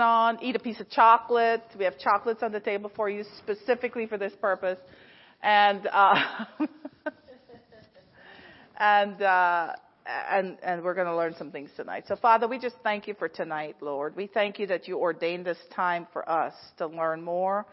[0.00, 1.62] on, eat a piece of chocolate.
[1.78, 4.78] We have chocolates on the table for you specifically for this purpose.
[5.42, 6.14] And, uh,
[8.78, 9.72] and, uh,
[10.06, 12.04] and, and we're going to learn some things tonight.
[12.08, 14.16] So Father, we just thank you for tonight, Lord.
[14.16, 17.66] We thank you that you ordained this time for us to learn more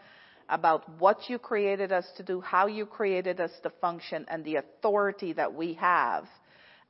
[0.48, 4.56] about what you created us to do, how you created us to function, and the
[4.56, 6.24] authority that we have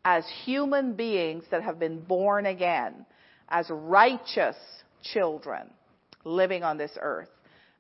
[0.04, 3.04] as human beings that have been born again,
[3.48, 4.56] as righteous
[5.02, 5.70] children
[6.24, 7.28] living on this earth.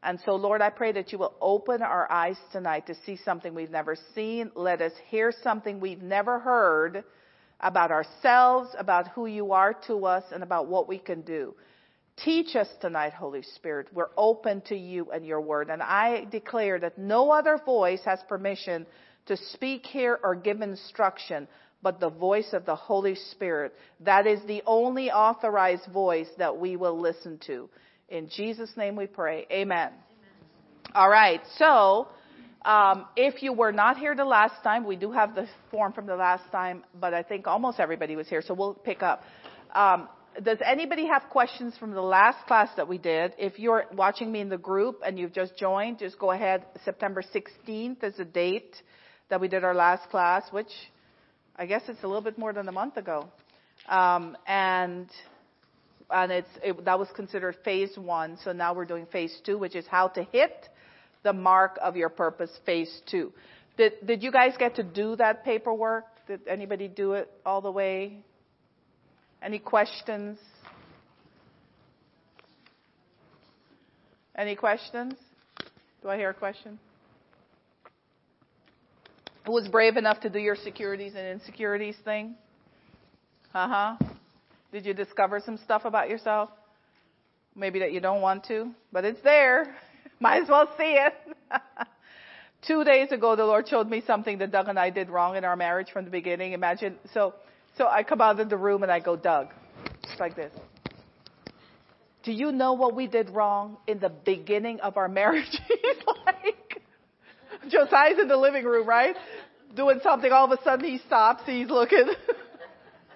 [0.02, 3.54] And so, Lord, I pray that you will open our eyes tonight to see something
[3.54, 4.50] we've never seen.
[4.54, 7.02] Let us hear something we've never heard
[7.60, 11.54] about ourselves, about who you are to us, and about what we can do.
[12.24, 13.88] Teach us tonight, Holy Spirit.
[13.92, 15.68] We're open to you and your word.
[15.70, 18.86] And I declare that no other voice has permission
[19.26, 21.48] to speak here or give instruction
[21.82, 23.74] but the voice of the Holy Spirit.
[24.00, 27.68] That is the only authorized voice that we will listen to.
[28.08, 29.46] In Jesus' name we pray.
[29.50, 29.88] Amen.
[29.88, 29.92] Amen.
[30.94, 31.40] All right.
[31.56, 32.08] So,
[32.64, 36.06] um, if you were not here the last time, we do have the form from
[36.06, 39.22] the last time, but I think almost everybody was here, so we'll pick up.
[39.74, 40.08] Um,
[40.42, 43.32] does anybody have questions from the last class that we did?
[43.38, 46.64] If you're watching me in the group and you've just joined, just go ahead.
[46.84, 48.76] September 16th is the date
[49.30, 50.70] that we did our last class, which
[51.58, 53.26] I guess it's a little bit more than a month ago.
[53.88, 55.08] Um, and
[56.10, 58.38] and it's it, that was considered phase one.
[58.44, 60.68] So now we're doing phase two, which is how to hit
[61.24, 62.50] the mark of your purpose.
[62.64, 63.32] Phase two.
[63.76, 66.04] Did did you guys get to do that paperwork?
[66.28, 68.18] Did anybody do it all the way?
[69.42, 70.38] Any questions?
[74.36, 75.14] Any questions?
[76.02, 76.78] Do I hear a question?
[79.48, 82.34] Who was brave enough to do your securities and insecurities thing?
[83.54, 83.96] Uh huh.
[84.72, 86.50] Did you discover some stuff about yourself?
[87.56, 89.74] Maybe that you don't want to, but it's there.
[90.20, 91.14] Might as well see it.
[92.66, 95.46] Two days ago, the Lord showed me something that Doug and I did wrong in
[95.46, 96.52] our marriage from the beginning.
[96.52, 97.32] Imagine, so
[97.78, 99.46] so I come out of the room and I go, Doug,
[100.04, 100.52] just like this.
[102.22, 105.58] Do you know what we did wrong in the beginning of our marriage?
[105.68, 106.57] He's like,
[107.70, 109.16] Josiah's in the living room, right?
[109.74, 110.30] Doing something.
[110.32, 111.42] All of a sudden he stops.
[111.46, 112.08] He's looking.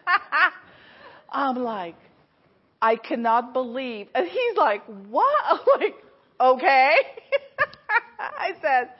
[1.30, 1.96] I'm like,
[2.80, 4.08] I cannot believe.
[4.14, 5.44] And he's like, what?
[5.48, 5.94] I'm like,
[6.40, 6.94] okay.
[8.18, 8.90] I said,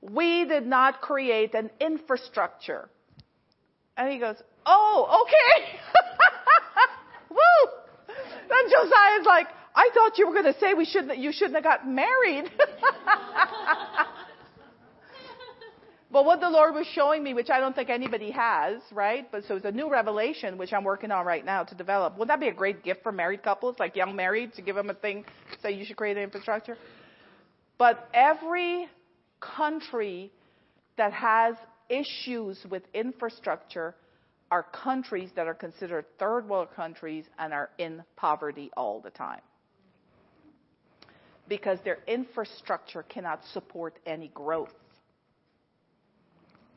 [0.00, 2.88] we did not create an infrastructure.
[3.96, 5.78] And he goes, Oh, okay.
[7.30, 8.14] Woo!
[8.48, 11.64] Then Josiah's like, I thought you were going to say we shouldn't, you shouldn't have
[11.64, 12.50] gotten married.
[16.12, 19.26] But what the Lord was showing me, which I don't think anybody has, right?
[19.32, 22.12] But so it's a new revelation, which I'm working on right now to develop.
[22.18, 24.90] Wouldn't that be a great gift for married couples, like young married, to give them
[24.90, 25.24] a thing,
[25.62, 26.76] say you should create an infrastructure?
[27.78, 28.88] But every
[29.40, 30.30] country
[30.98, 31.56] that has
[31.88, 33.94] issues with infrastructure
[34.50, 39.40] are countries that are considered third world countries and are in poverty all the time.
[41.48, 44.74] Because their infrastructure cannot support any growth.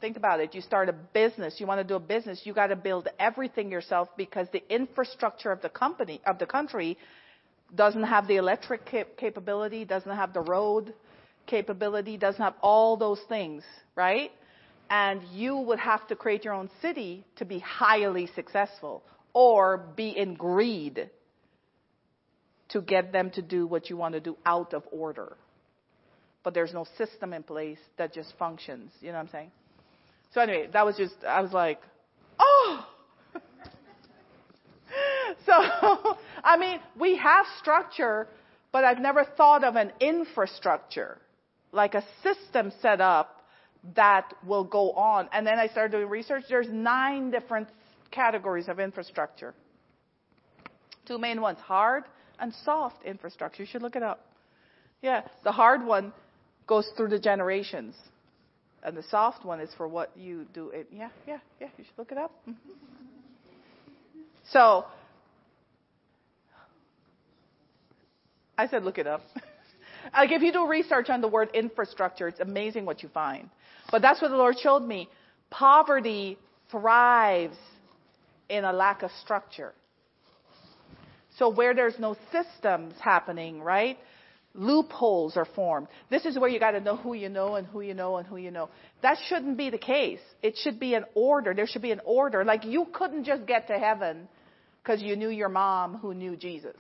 [0.05, 0.53] Think about it.
[0.53, 3.71] You start a business, you want to do a business, you got to build everything
[3.71, 6.95] yourself because the infrastructure of the company, of the country
[7.73, 10.93] doesn't have the electric cap- capability, doesn't have the road
[11.47, 13.63] capability, doesn't have all those things,
[13.95, 14.29] right?
[14.91, 19.01] and you would have to create your own city to be highly successful
[19.33, 21.09] or be in greed
[22.69, 25.35] to get them to do what you want to do out of order.
[26.43, 28.91] But there's no system in place that just functions.
[29.01, 29.51] You know what I'm saying?
[30.35, 31.79] So anyway, that was just, I was like,
[32.37, 32.85] oh!
[35.45, 35.53] so,
[36.43, 38.27] I mean, we have structure,
[38.73, 41.19] but I've never thought of an infrastructure,
[41.71, 43.45] like a system set up
[43.95, 45.29] that will go on.
[45.31, 46.43] And then I started doing research.
[46.49, 47.69] There's nine different
[48.11, 49.53] categories of infrastructure.
[51.07, 52.03] Two main ones, hard
[52.39, 53.63] and soft infrastructure.
[53.63, 54.27] You should look it up.
[55.01, 56.11] Yeah, the hard one
[56.67, 57.95] goes through the generations.
[58.85, 60.69] And the soft one is for what you do.
[60.69, 62.31] It, yeah, yeah, yeah, you should look it up.
[62.47, 62.71] Mm-hmm.
[64.51, 64.85] so,
[68.55, 69.21] I said look it up.
[70.13, 73.49] like if you do research on the word infrastructure, it's amazing what you find.
[73.89, 75.09] But that's what the Lord showed me.
[75.49, 76.37] Poverty
[76.69, 77.57] thrives
[78.49, 79.73] in a lack of structure.
[81.39, 83.97] So where there's no systems happening, right?
[84.57, 85.87] Loopholes are formed.
[86.09, 88.25] This is where you got to know who you know and who you know and
[88.25, 88.69] who you know.
[89.01, 90.19] That shouldn't be the case.
[90.41, 91.53] It should be an order.
[91.53, 92.45] There should be an order.
[92.45, 94.29] Like you couldn't just get to heaven
[94.81, 96.77] because you knew your mom who knew Jesus.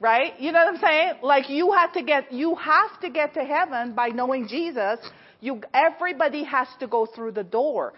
[0.00, 0.32] Right?
[0.40, 1.12] You know what I'm saying?
[1.22, 4.98] Like you have to get, you have to get to heaven by knowing Jesus.
[5.40, 7.92] You, everybody has to go through the door.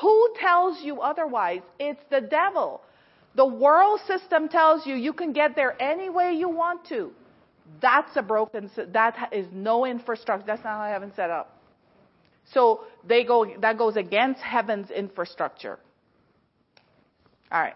[0.00, 1.60] Who tells you otherwise?
[1.78, 2.80] It's the devil.
[3.36, 7.12] The world system tells you you can get there any way you want to.
[7.80, 10.46] That's a broken, that is no infrastructure.
[10.46, 11.60] That's not how heaven's set up.
[12.52, 15.78] So they go, that goes against heaven's infrastructure.
[17.50, 17.74] All right.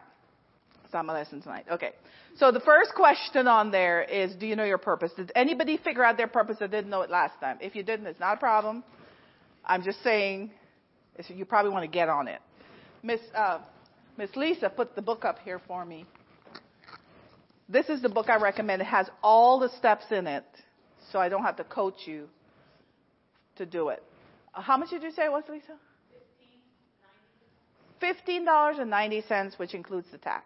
[0.90, 1.66] That's my lesson tonight.
[1.70, 1.92] Okay.
[2.36, 5.12] So the first question on there is, do you know your purpose?
[5.16, 7.58] Did anybody figure out their purpose that didn't know it last time?
[7.60, 8.84] If you didn't, it's not a problem.
[9.64, 10.50] I'm just saying,
[11.28, 12.40] you probably want to get on it.
[13.02, 13.58] Miss, uh,
[14.16, 16.06] Miss Lisa put the book up here for me.
[17.68, 18.80] This is the book I recommend.
[18.80, 20.46] It has all the steps in it,
[21.12, 22.28] so I don't have to coach you
[23.56, 24.02] to do it.
[24.54, 25.74] Uh, how much did you say it was, Lisa?
[28.02, 30.44] $15.90, which includes the tax.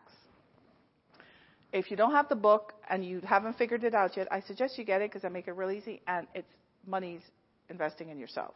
[1.72, 4.76] If you don't have the book and you haven't figured it out yet, I suggest
[4.76, 6.48] you get it because I make it real easy and it's
[6.86, 7.22] money's
[7.70, 8.54] investing in yourself.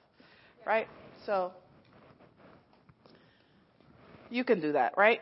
[0.67, 0.89] Right?
[1.25, 1.53] So,
[4.29, 5.21] you can do that, right?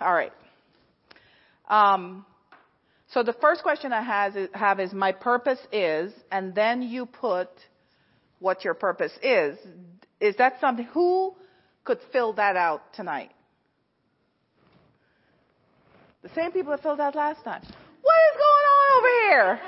[0.00, 0.32] All right.
[1.68, 2.24] Um,
[3.12, 7.48] so the first question I has, have is, my purpose is, and then you put
[8.38, 9.58] what your purpose is.
[10.20, 11.34] Is that something, who
[11.84, 13.32] could fill that out tonight?
[16.22, 17.62] The same people that filled out last time.
[17.62, 19.60] What is going on over here?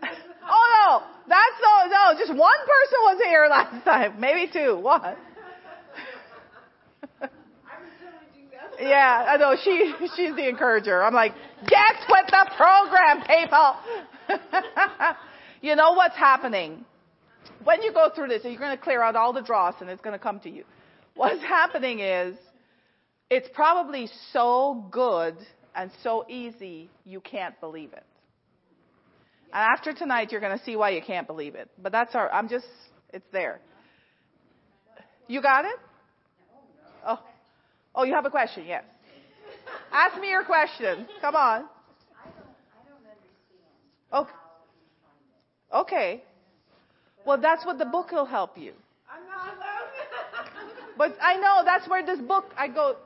[0.50, 4.18] oh no, that's no, no, just one person was here last time.
[4.18, 4.78] Maybe two.
[4.80, 5.16] What?
[8.80, 9.56] Yeah, I know.
[9.62, 11.02] She she's the encourager.
[11.02, 11.34] I'm like,
[11.66, 13.76] get with the program, people.
[15.62, 16.84] you know what's happening
[17.64, 18.42] when you go through this?
[18.44, 20.64] You're going to clear out all the dross, and it's going to come to you.
[21.14, 22.36] What's happening is,
[23.30, 25.36] it's probably so good
[25.74, 28.04] and so easy you can't believe it.
[29.52, 31.68] And after tonight, you're going to see why you can't believe it.
[31.82, 32.30] But that's our.
[32.30, 32.66] I'm just.
[33.12, 33.60] It's there.
[35.26, 35.76] You got it?
[37.06, 37.18] Oh.
[37.98, 38.64] Oh, you have a question?
[38.64, 38.84] Yes.
[39.92, 41.04] Ask me your question.
[41.20, 41.42] Come on.
[41.42, 42.46] I don't.
[42.72, 43.02] I don't
[44.14, 44.30] understand.
[44.30, 44.32] Okay.
[45.74, 46.22] Okay.
[47.26, 48.72] Well, that's what the book will help you.
[49.10, 50.54] I'm not alone.
[50.96, 52.44] But I know that's where this book.
[52.56, 52.96] I go.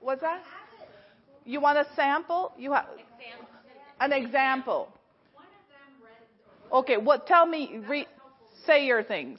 [0.00, 0.42] What's that?
[1.44, 2.52] You want a sample?
[2.58, 2.86] You have
[4.00, 4.88] an example.
[6.72, 6.96] Okay.
[6.96, 7.28] What?
[7.28, 7.80] Tell me.
[7.88, 8.04] Re,
[8.66, 9.38] say your things.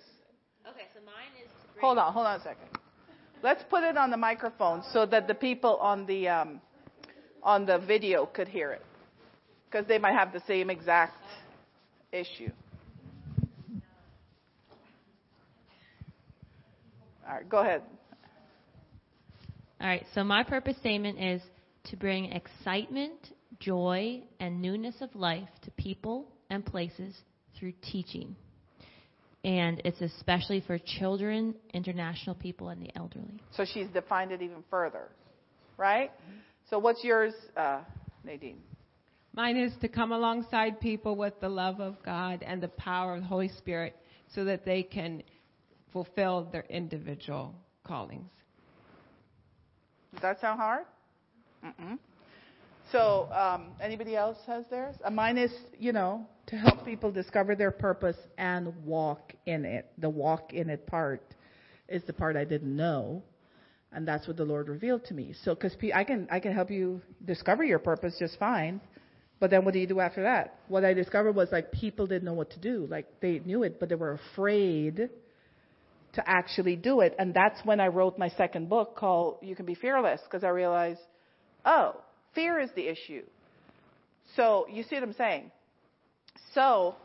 [0.69, 0.87] Okay.
[0.93, 1.49] So mine is.
[1.81, 2.13] Hold on.
[2.13, 2.70] Hold on a second.
[3.43, 6.61] Let's put it on the microphone so that the people on the um,
[7.41, 8.83] on the video could hear it,
[9.65, 11.17] because they might have the same exact
[12.11, 12.51] issue.
[17.27, 17.81] All right, go ahead.
[19.79, 20.05] All right.
[20.13, 21.41] So my purpose statement is
[21.85, 27.15] to bring excitement, joy, and newness of life to people and places
[27.57, 28.35] through teaching
[29.43, 33.39] and it's especially for children, international people, and the elderly.
[33.55, 35.09] So she's defined it even further,
[35.77, 36.11] right?
[36.11, 36.37] Mm-hmm.
[36.69, 37.81] So what's yours, uh,
[38.23, 38.61] Nadine?
[39.33, 43.21] Mine is to come alongside people with the love of God and the power of
[43.21, 43.95] the Holy Spirit
[44.35, 45.23] so that they can
[45.91, 48.29] fulfill their individual callings.
[50.13, 50.85] Does that sound hard?
[51.65, 51.97] Mm-mm.
[52.91, 54.95] So, um, anybody else has theirs?
[55.03, 59.89] Uh, mine is, you know, to help people discover their purpose and walk in it.
[59.97, 61.23] The walk in it part
[61.87, 63.23] is the part I didn't know,
[63.93, 65.33] and that's what the Lord revealed to me.
[65.43, 68.81] So, because I can, I can help you discover your purpose just fine,
[69.39, 70.59] but then what do you do after that?
[70.67, 72.87] What I discovered was like people didn't know what to do.
[72.89, 75.09] Like they knew it, but they were afraid
[76.13, 79.65] to actually do it, and that's when I wrote my second book called "You Can
[79.65, 80.99] Be Fearless," because I realized,
[81.63, 81.95] oh
[82.33, 83.23] Fear is the issue.
[84.35, 85.51] So, you see what I'm saying?
[86.53, 86.95] So,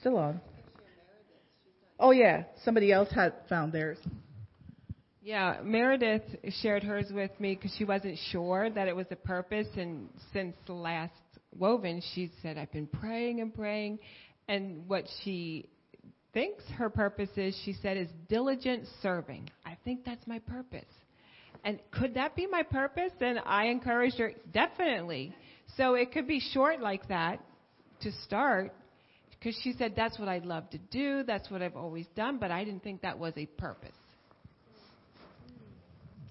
[0.00, 0.40] still on.
[2.00, 2.44] Oh, yeah.
[2.64, 3.98] Somebody else had found theirs.
[5.22, 6.22] Yeah, Meredith
[6.62, 9.66] shared hers with me because she wasn't sure that it was a purpose.
[9.76, 11.12] And since last
[11.58, 13.98] woven, she said, I've been praying and praying.
[14.48, 15.68] And what she
[16.32, 19.50] thinks her purpose is, she said, is diligent serving.
[19.66, 20.84] I think that's my purpose.
[21.64, 23.12] And could that be my purpose?
[23.18, 25.34] Then I encouraged her, definitely.
[25.76, 27.40] So it could be short like that
[28.00, 28.72] to start,
[29.30, 32.50] because she said, that's what I'd love to do, that's what I've always done, but
[32.50, 33.90] I didn't think that was a purpose.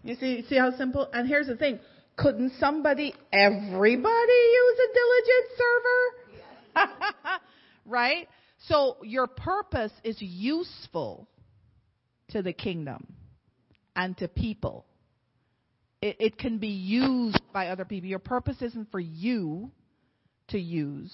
[0.03, 1.09] You see, see how simple?
[1.11, 1.79] And here's the thing.
[2.15, 7.39] Couldn't somebody, everybody use a diligent server?
[7.85, 8.27] Right?
[8.67, 11.27] So your purpose is useful
[12.31, 13.13] to the kingdom
[13.95, 14.85] and to people
[16.01, 18.09] it, it can be used by other people.
[18.09, 19.71] Your purpose isn't for you
[20.49, 21.13] to use,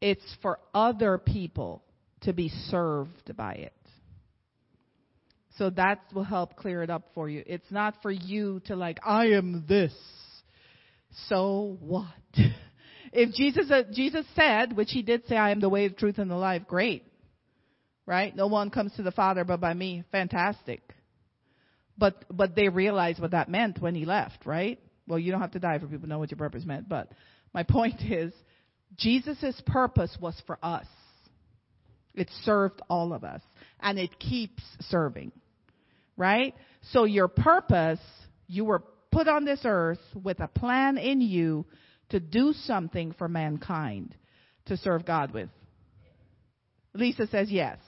[0.00, 1.82] it's for other people
[2.22, 3.72] to be served by it.
[5.56, 7.42] So that will help clear it up for you.
[7.46, 9.92] It's not for you to like, I am this.
[11.28, 12.06] So what?
[13.12, 16.18] If Jesus, uh, Jesus said, which he did say, I am the way, the truth,
[16.18, 17.04] and the life, great.
[18.06, 18.34] Right?
[18.34, 20.04] No one comes to the Father but by me.
[20.12, 20.80] Fantastic.
[22.00, 24.80] But, but they realized what that meant when he left, right?
[25.06, 27.12] Well, you don't have to die for people to know what your purpose meant, but
[27.52, 28.32] my point is,
[28.96, 30.86] Jesus' purpose was for us.
[32.14, 33.42] It served all of us.
[33.80, 35.32] And it keeps serving.
[36.16, 36.54] Right?
[36.92, 38.00] So your purpose,
[38.46, 41.66] you were put on this earth with a plan in you
[42.10, 44.14] to do something for mankind
[44.66, 45.48] to serve God with.
[46.94, 47.78] Lisa says yes.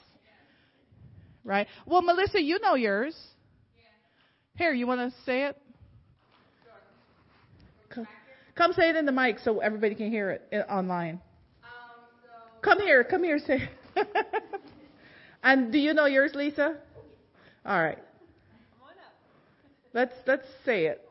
[1.45, 1.67] Right?
[1.87, 3.17] Well, Melissa, you know yours.
[4.57, 5.57] Here, you want to say it?
[7.89, 8.07] Come,
[8.55, 11.21] come say it in the mic so everybody can hear it uh, online.
[12.63, 13.69] Come here, come here, say.
[15.43, 16.77] and do you know yours, Lisa?
[17.67, 17.99] All right.
[19.95, 21.07] Let's let's say it.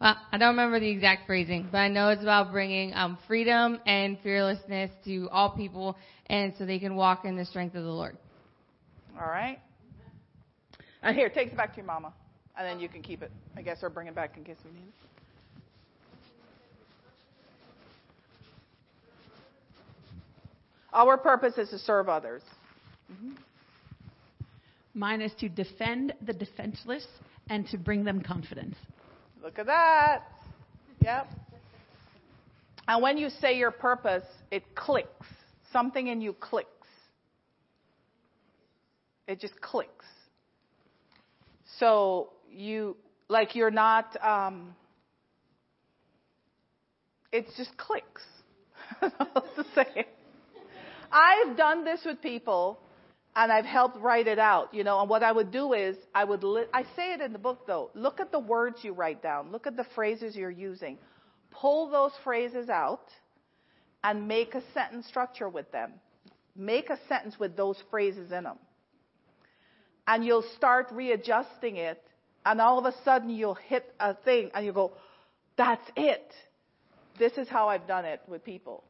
[0.00, 3.78] Well, I don't remember the exact phrasing, but I know it's about bringing um, freedom
[3.86, 7.90] and fearlessness to all people, and so they can walk in the strength of the
[7.90, 8.16] Lord.
[9.18, 9.60] All right.
[11.04, 12.14] And here, take it back to your mama,
[12.58, 14.70] and then you can keep it, I guess, or bring it back in case we
[14.70, 14.94] need it.
[20.94, 22.40] Our purpose is to serve others.
[23.12, 23.32] Mm-hmm.
[24.94, 27.06] Mine is to defend the defenseless
[27.50, 28.76] and to bring them confidence.
[29.42, 30.22] Look at that.
[31.02, 31.28] Yep.
[32.88, 35.26] And when you say your purpose, it clicks.
[35.70, 36.70] Something in you clicks.
[39.28, 40.06] It just clicks.
[41.78, 42.96] So you,
[43.28, 44.74] like, you're not, um,
[47.32, 48.22] it just clicks.
[49.00, 50.06] To say.
[51.10, 52.78] I've done this with people
[53.36, 56.24] and I've helped write it out, you know, and what I would do is I
[56.24, 59.22] would, li- I say it in the book though, look at the words you write
[59.22, 60.98] down, look at the phrases you're using,
[61.50, 63.08] pull those phrases out
[64.04, 65.92] and make a sentence structure with them.
[66.56, 68.58] Make a sentence with those phrases in them.
[70.06, 72.02] And you'll start readjusting it
[72.46, 74.92] and all of a sudden you'll hit a thing and you go,
[75.56, 76.32] that's it.
[77.18, 78.84] This is how I've done it with people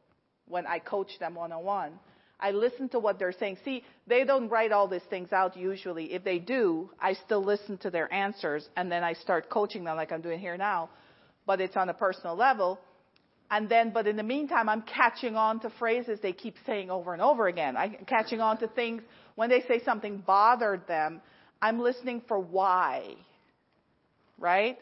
[0.47, 1.91] when I coach them one on one.
[2.39, 3.57] I listen to what they're saying.
[3.63, 6.13] See, they don't write all these things out usually.
[6.13, 9.95] If they do, I still listen to their answers and then I start coaching them
[9.95, 10.89] like I'm doing here now,
[11.45, 12.79] but it's on a personal level.
[13.49, 17.13] And then, but in the meantime, I'm catching on to phrases they keep saying over
[17.13, 17.77] and over again.
[17.77, 19.03] I'm catching on to things
[19.35, 21.21] when they say something bothered them.
[21.61, 23.15] I'm listening for why.
[24.37, 24.77] Right?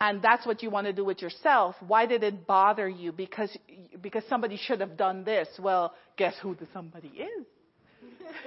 [0.00, 1.74] And that's what you want to do with yourself.
[1.86, 3.10] Why did it bother you?
[3.10, 3.56] Because,
[4.00, 5.48] because somebody should have done this.
[5.60, 7.46] Well, guess who the somebody is?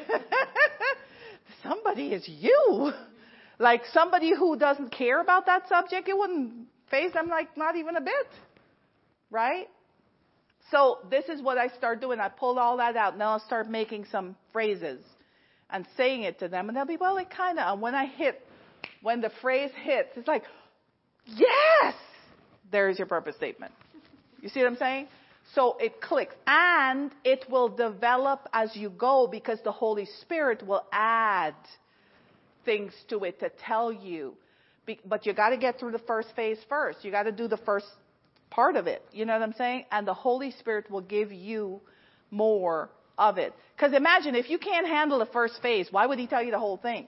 [1.63, 2.91] somebody is you.
[3.59, 7.97] Like somebody who doesn't care about that subject, it wouldn't faze them like not even
[7.97, 8.27] a bit.
[9.29, 9.67] Right?
[10.71, 12.19] So this is what I start doing.
[12.21, 13.17] I pull all that out.
[13.17, 15.01] Now I'll start making some phrases
[15.71, 16.67] and saying it to them.
[16.67, 18.45] And they'll be, well, it kind of, and when I hit,
[19.01, 20.43] when the phrase hits, it's like,
[21.25, 21.95] Yes!
[22.71, 23.73] There's your purpose statement.
[24.41, 25.07] You see what I'm saying?
[25.53, 26.35] So it clicks.
[26.47, 31.55] And it will develop as you go because the Holy Spirit will add
[32.65, 34.35] things to it to tell you.
[35.05, 37.03] But you gotta get through the first phase first.
[37.03, 37.87] You gotta do the first
[38.49, 39.03] part of it.
[39.11, 39.85] You know what I'm saying?
[39.91, 41.81] And the Holy Spirit will give you
[42.29, 42.89] more
[43.21, 43.53] of it.
[43.75, 46.59] Because imagine if you can't handle the first phase, why would He tell you the
[46.59, 47.07] whole thing?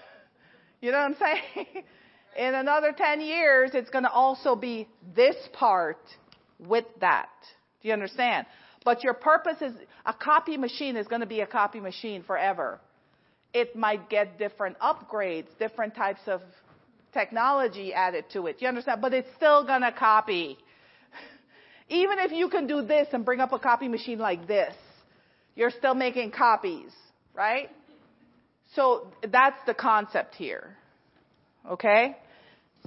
[0.80, 1.84] you know what I'm saying?
[2.36, 6.00] in another 10 years, it's going to also be this part
[6.58, 7.28] with that.
[7.82, 8.46] Do you understand?
[8.84, 9.74] But your purpose is,
[10.06, 12.80] a copy machine is going to be a copy machine forever.
[13.52, 16.40] It might get different upgrades, different types of
[17.12, 18.56] technology added to it.
[18.60, 19.02] You understand?
[19.02, 20.56] But it's still going to copy.
[21.88, 24.74] Even if you can do this and bring up a copy machine like this,
[25.54, 26.90] you're still making copies,
[27.34, 27.68] right?
[28.74, 30.76] So that's the concept here.
[31.70, 32.16] Okay?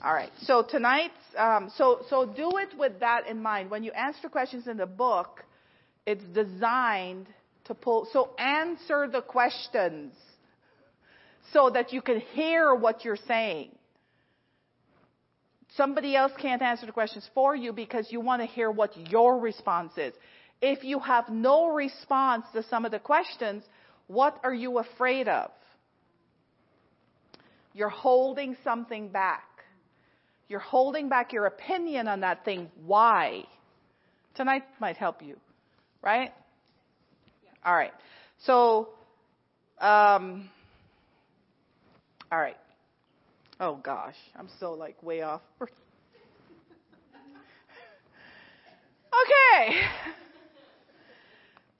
[0.03, 0.31] All right.
[0.41, 3.69] So tonight, um, so so do it with that in mind.
[3.69, 5.43] When you answer questions in the book,
[6.05, 7.27] it's designed
[7.65, 8.07] to pull.
[8.11, 10.13] So answer the questions
[11.53, 13.69] so that you can hear what you're saying.
[15.77, 19.39] Somebody else can't answer the questions for you because you want to hear what your
[19.39, 20.13] response is.
[20.61, 23.63] If you have no response to some of the questions,
[24.07, 25.51] what are you afraid of?
[27.73, 29.43] You're holding something back.
[30.47, 32.69] You're holding back your opinion on that thing.
[32.85, 33.43] Why?
[34.35, 35.35] Tonight might help you,
[36.01, 36.31] right?
[37.65, 37.93] All right.
[38.45, 38.89] So,
[39.79, 40.49] um,
[42.31, 42.57] all right.
[43.59, 45.41] Oh gosh, I'm so like way off.
[45.61, 45.69] okay.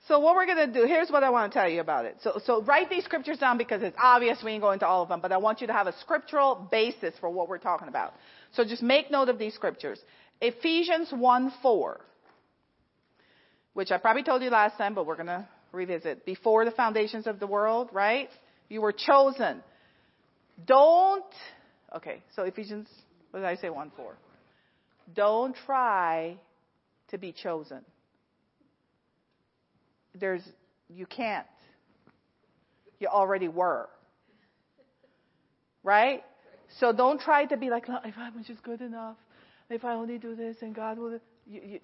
[0.08, 2.18] So what we're going to do, here's what I want to tell you about it.
[2.22, 5.10] So, so write these scriptures down because it's obvious we ain't going to all of
[5.10, 8.14] them, but I want you to have a scriptural basis for what we're talking about.
[8.54, 10.00] So just make note of these scriptures.
[10.42, 12.02] Ephesians 1 4,
[13.74, 16.24] which I probably told you last time, but we're going to revisit.
[16.24, 18.30] Before the foundations of the world, right?
[18.70, 19.64] You were chosen.
[20.68, 21.26] Don't,
[21.96, 22.88] okay, so Ephesians,
[23.32, 24.16] what did I say 1 4?
[25.16, 26.38] Don't try
[27.10, 27.84] to be chosen
[30.20, 30.42] there's
[30.90, 31.48] you can't.
[33.00, 33.90] You already were.
[35.84, 36.24] Right?
[36.80, 39.18] So don't try to be like, if I'm just good enough,
[39.70, 41.20] if I only do this and God will.
[41.48, 41.80] You, you,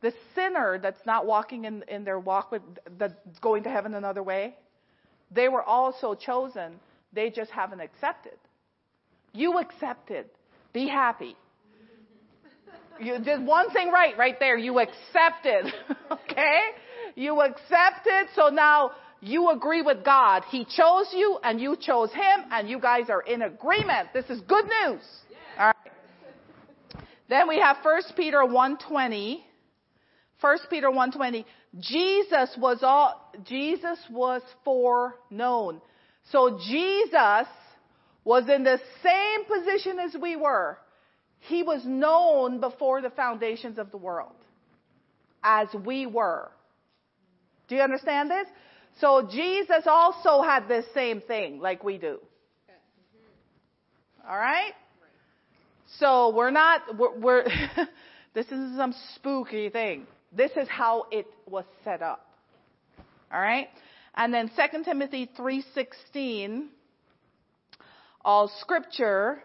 [0.00, 2.62] the sinner that's not walking in, in their walk with,
[2.98, 4.54] that's going to heaven another way,
[5.30, 6.74] they were also chosen.
[7.12, 8.38] They just haven't accepted.
[9.32, 10.26] You accepted.
[10.72, 11.36] Be happy.
[13.00, 14.56] You did one thing right, right there.
[14.56, 15.72] You accepted.
[16.10, 16.60] okay?
[17.14, 20.42] You accepted, so now you agree with God.
[20.50, 24.08] He chose you and you chose him and you guys are in agreement.
[24.12, 25.02] This is good news.
[25.58, 27.02] All right.
[27.28, 29.42] Then we have 1 Peter 1:20.
[30.40, 31.44] 1 Peter 1:20.
[31.80, 35.80] Jesus was all Jesus was foreknown.
[36.30, 37.46] So Jesus
[38.24, 40.78] was in the same position as we were.
[41.46, 44.32] He was known before the foundations of the world
[45.42, 46.50] as we were.
[47.68, 48.46] Do you understand this?
[49.00, 52.18] So Jesus also had this same thing like we do.
[54.28, 54.72] All right?
[55.98, 57.44] So we're not, we're, we're
[58.34, 60.06] this is some spooky thing.
[60.32, 62.26] This is how it was set up.
[63.32, 63.68] All right?
[64.14, 66.68] And then 2 Timothy 3:16
[68.24, 69.42] all scripture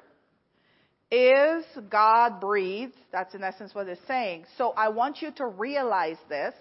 [1.12, 2.96] is God breathed.
[3.12, 4.46] That's in essence what it's saying.
[4.58, 6.54] So I want you to realize this,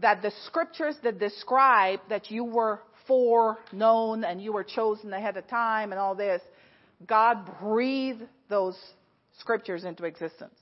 [0.00, 5.48] that the scriptures that describe that you were foreknown and you were chosen ahead of
[5.48, 6.40] time and all this,
[7.06, 8.78] God breathed those
[9.38, 10.54] scriptures into existence.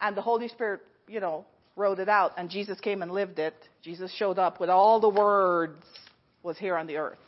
[0.00, 3.54] And the Holy Spirit, you know, wrote it out and Jesus came and lived it.
[3.82, 5.84] Jesus showed up with all the words
[6.42, 7.18] was here on the earth.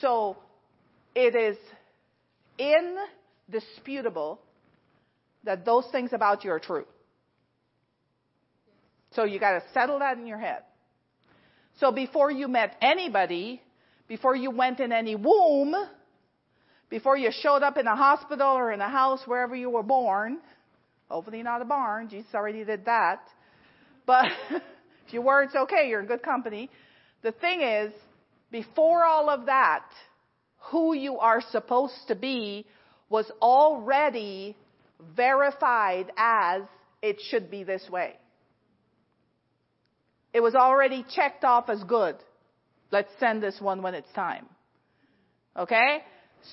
[0.00, 0.36] So
[1.14, 1.56] it is
[2.58, 2.96] in
[3.50, 4.40] disputable
[5.44, 6.86] that those things about you are true.
[9.14, 10.62] So you got to settle that in your head.
[11.80, 13.60] So before you met anybody,
[14.08, 15.74] before you went in any womb,
[16.88, 20.38] before you showed up in a hospital or in a house wherever you were born,
[21.08, 23.20] hopefully not a barn, Jesus already did that.
[24.06, 24.26] But
[25.06, 26.70] if you were, it's okay, you're in good company.
[27.22, 27.92] The thing is,
[28.50, 29.86] before all of that,
[30.70, 32.66] who you are supposed to be
[33.12, 34.56] was already
[35.14, 36.62] verified as
[37.02, 38.14] it should be this way.
[40.32, 42.16] It was already checked off as good.
[42.90, 44.46] Let's send this one when it's time.
[45.54, 45.98] Okay?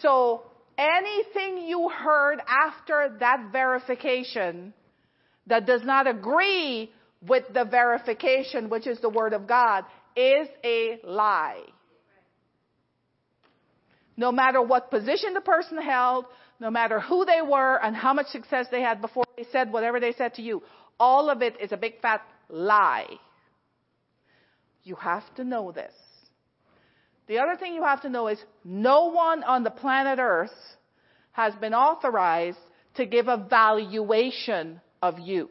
[0.02, 0.44] So
[0.78, 4.74] anything you heard after that verification
[5.48, 6.92] that does not agree
[7.26, 9.86] with the verification, which is the Word of God,
[10.18, 11.62] is a lie.
[14.18, 16.26] No matter what position the person held,
[16.60, 20.00] no matter who they were and how much success they had before they said whatever
[20.00, 20.62] they said to you,
[21.00, 23.08] all of it is a big fat lie.
[24.84, 25.94] You have to know this.
[27.28, 30.52] The other thing you have to know is no one on the planet Earth
[31.32, 32.58] has been authorized
[32.96, 35.50] to give a valuation of you.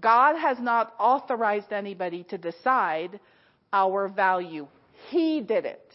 [0.00, 3.20] God has not authorized anybody to decide
[3.72, 4.66] our value.
[5.10, 5.91] He did it.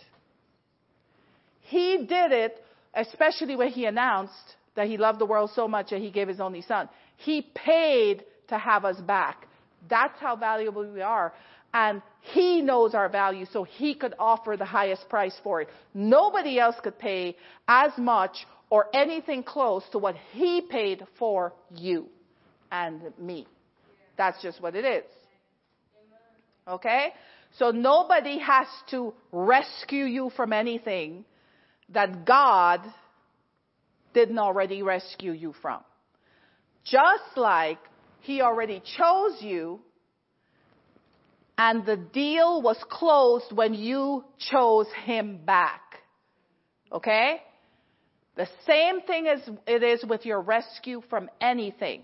[1.67, 5.99] He did it, especially when he announced that he loved the world so much that
[5.99, 6.87] he gave his only son.
[7.17, 9.47] He paid to have us back.
[9.89, 11.33] That's how valuable we are.
[11.73, 15.67] And he knows our value, so he could offer the highest price for it.
[15.93, 17.35] Nobody else could pay
[17.67, 22.07] as much or anything close to what he paid for you
[22.71, 23.45] and me.
[24.17, 25.03] That's just what it is.
[26.67, 27.13] Okay?
[27.57, 31.25] So nobody has to rescue you from anything
[31.89, 32.81] that God
[34.13, 35.81] didn't already rescue you from.
[36.83, 37.79] Just like
[38.21, 39.79] He already chose you
[41.57, 45.81] and the deal was closed when you chose Him back.
[46.91, 47.41] Okay?
[48.35, 52.03] The same thing as it is with your rescue from anything.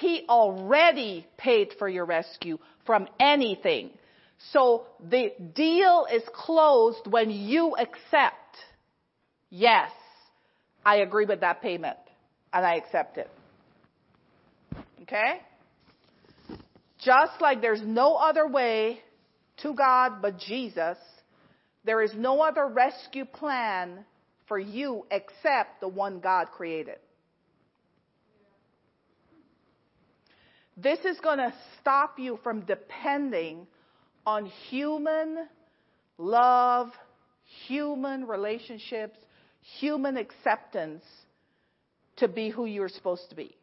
[0.00, 3.90] He already paid for your rescue from anything.
[4.52, 8.34] So the deal is closed when you accept,
[9.50, 9.90] yes,
[10.84, 11.98] I agree with that payment
[12.52, 13.30] and I accept it.
[15.02, 15.40] Okay?
[16.98, 19.00] Just like there's no other way
[19.62, 20.98] to God but Jesus,
[21.84, 24.04] there is no other rescue plan
[24.46, 26.96] for you except the one God created.
[30.76, 33.66] This is going to stop you from depending
[34.26, 35.46] on human
[36.16, 36.88] love,
[37.66, 39.18] human relationships,
[39.60, 41.04] human acceptance
[42.16, 43.56] to be who you're supposed to be.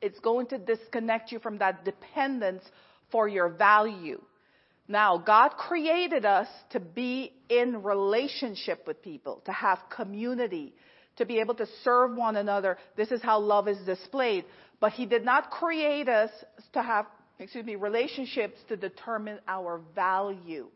[0.00, 2.64] It's going to disconnect you from that dependence
[3.10, 4.20] for your value.
[4.88, 10.74] Now, God created us to be in relationship with people, to have community,
[11.16, 12.78] to be able to serve one another.
[12.96, 14.44] This is how love is displayed.
[14.80, 16.30] But He did not create us
[16.72, 17.06] to have,
[17.38, 20.66] excuse me, relationships to determine our value.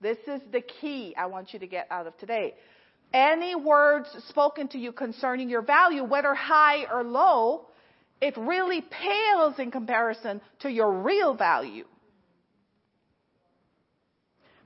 [0.00, 2.54] This is the key I want you to get out of today.
[3.12, 7.66] Any words spoken to you concerning your value, whether high or low,
[8.20, 11.84] it really pales in comparison to your real value.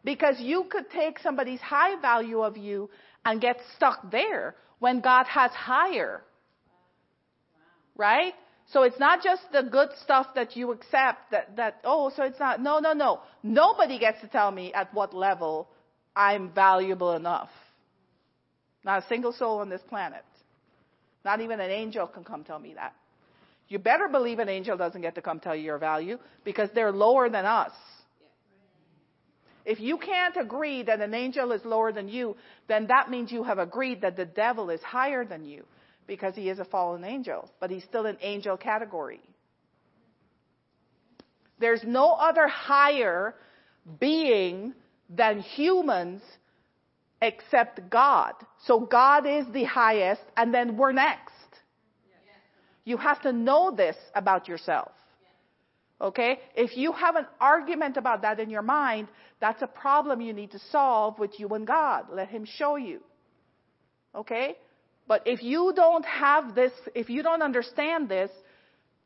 [0.04, 2.90] Because you could take somebody's high value of you
[3.24, 6.22] and get stuck there when God has higher.
[7.96, 8.34] Right?
[8.72, 12.38] So it's not just the good stuff that you accept that, that, oh, so it's
[12.38, 13.20] not, no, no, no.
[13.42, 15.68] Nobody gets to tell me at what level
[16.16, 17.50] I'm valuable enough.
[18.84, 20.24] Not a single soul on this planet.
[21.24, 22.94] Not even an angel can come tell me that.
[23.68, 26.92] You better believe an angel doesn't get to come tell you your value because they're
[26.92, 27.72] lower than us.
[29.64, 32.36] If you can't agree that an angel is lower than you,
[32.68, 35.64] then that means you have agreed that the devil is higher than you
[36.06, 39.20] because he is a fallen angel, but he's still an angel category.
[41.58, 43.34] There's no other higher
[44.00, 44.74] being
[45.08, 46.22] than humans
[47.22, 48.34] except God.
[48.66, 51.32] So God is the highest, and then we're next.
[52.84, 54.92] You have to know this about yourself.
[56.00, 56.38] Okay?
[56.54, 59.08] If you have an argument about that in your mind,
[59.40, 62.06] that's a problem you need to solve with you and God.
[62.12, 63.00] Let Him show you.
[64.14, 64.56] Okay?
[65.06, 68.30] But if you don't have this, if you don't understand this,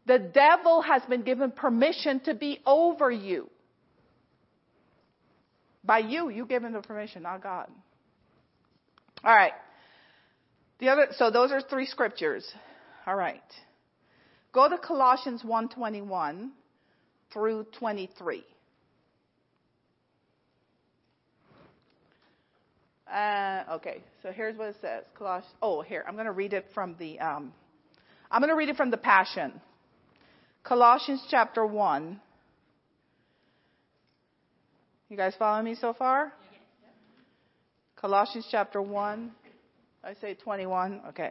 [0.07, 3.51] the devil has been given permission to be over you.
[5.85, 7.69] By you, you give him the permission, not God.
[9.25, 9.53] All right.
[10.79, 12.49] The other, so those are three scriptures.
[13.07, 13.43] All right.
[14.53, 16.51] Go to Colossians 1:21
[17.33, 18.45] through 23.
[23.13, 25.05] Uh, okay, so here's what it says.
[25.17, 25.55] Colossians.
[25.63, 27.19] Oh, here I'm going to read it from the.
[27.19, 27.53] Um,
[28.31, 29.61] I'm going to read it from the Passion.
[30.63, 32.21] Colossians chapter one.
[35.09, 36.33] You guys following me so far?
[37.97, 39.33] Colossians chapter one.
[40.05, 41.01] I say 21.
[41.09, 41.31] Okay.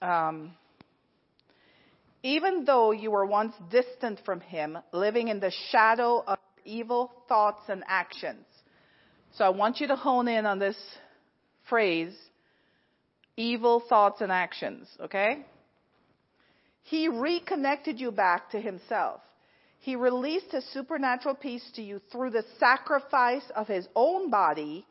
[0.00, 0.52] Um,
[2.22, 7.60] even though you were once distant from him, living in the shadow of evil thoughts
[7.68, 8.46] and actions.
[9.36, 10.76] So I want you to hone in on this
[11.68, 12.14] phrase,
[13.36, 15.44] evil thoughts and actions, okay?
[16.84, 19.20] He reconnected you back to himself.
[19.80, 24.86] He released his supernatural peace to you through the sacrifice of his own body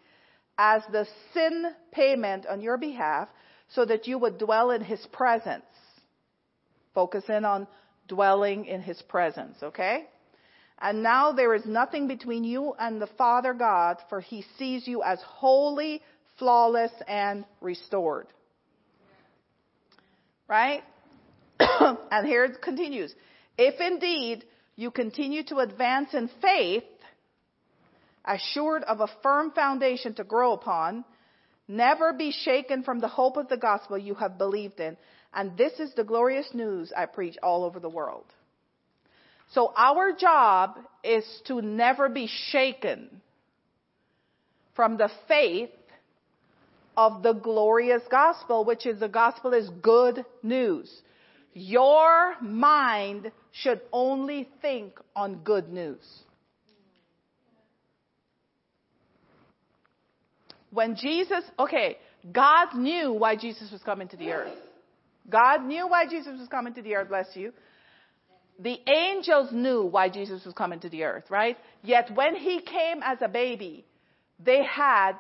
[0.58, 3.30] as the sin payment on your behalf
[3.70, 5.64] so that you would dwell in his presence.
[6.94, 7.66] Focus in on
[8.08, 10.06] dwelling in his presence, okay?
[10.84, 15.02] And now there is nothing between you and the Father God, for he sees you
[15.02, 16.02] as holy,
[16.38, 18.28] flawless, and restored.
[20.50, 20.84] Right?
[21.58, 23.16] and here it continues.
[23.58, 24.44] If indeed
[24.76, 26.84] you continue to advance in faith,
[28.26, 31.06] assured of a firm foundation to grow upon,
[31.66, 34.98] never be shaken from the hope of the gospel you have believed in,
[35.34, 38.26] and this is the glorious news I preach all over the world.
[39.54, 43.22] So our job is to never be shaken
[44.76, 45.70] from the faith
[46.98, 50.92] of the glorious gospel, which is the gospel is good news.
[51.54, 56.04] Your mind should only think on good news.
[60.72, 61.98] When Jesus, okay,
[62.32, 64.58] God knew why Jesus was coming to the earth.
[65.30, 67.54] God knew why Jesus was coming to the earth, bless you.
[68.60, 71.58] The angels knew why Jesus was coming to the earth, right?
[71.82, 73.86] Yet when he came as a baby,
[74.40, 75.14] they had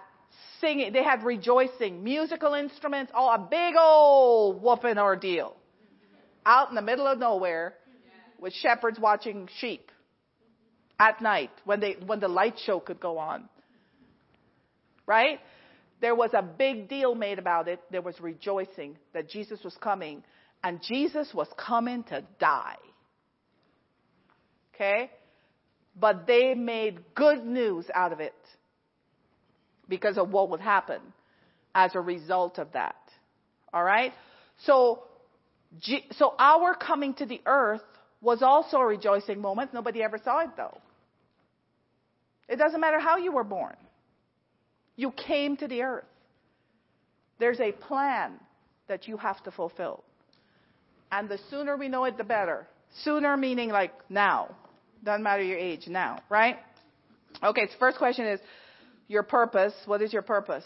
[0.61, 0.93] singing.
[0.93, 5.55] They had rejoicing, musical instruments, all a big old whooping ordeal
[6.45, 7.73] out in the middle of nowhere
[8.39, 9.89] with shepherds watching sheep
[10.99, 13.49] at night when they when the light show could go on.
[15.05, 15.39] Right?
[16.01, 17.79] There was a big deal made about it.
[17.91, 20.23] There was rejoicing that Jesus was coming
[20.63, 22.77] and Jesus was coming to die.
[24.73, 25.11] Okay?
[25.99, 28.33] But they made good news out of it
[29.87, 31.01] because of what would happen
[31.75, 32.95] as a result of that.
[33.73, 34.13] All right?
[34.65, 35.03] So,
[36.13, 37.81] so our coming to the earth
[38.21, 39.73] was also a rejoicing moment.
[39.73, 40.77] Nobody ever saw it though.
[42.47, 43.75] It doesn't matter how you were born.
[44.95, 46.05] You came to the earth.
[47.39, 48.33] There's a plan
[48.87, 50.03] that you have to fulfill.
[51.11, 52.67] And the sooner we know it, the better.
[53.03, 54.55] Sooner meaning like now.
[55.03, 56.57] Doesn't matter your age, now, right?
[57.43, 58.39] Okay, so first question is
[59.07, 59.73] your purpose.
[59.85, 60.63] What is your purpose?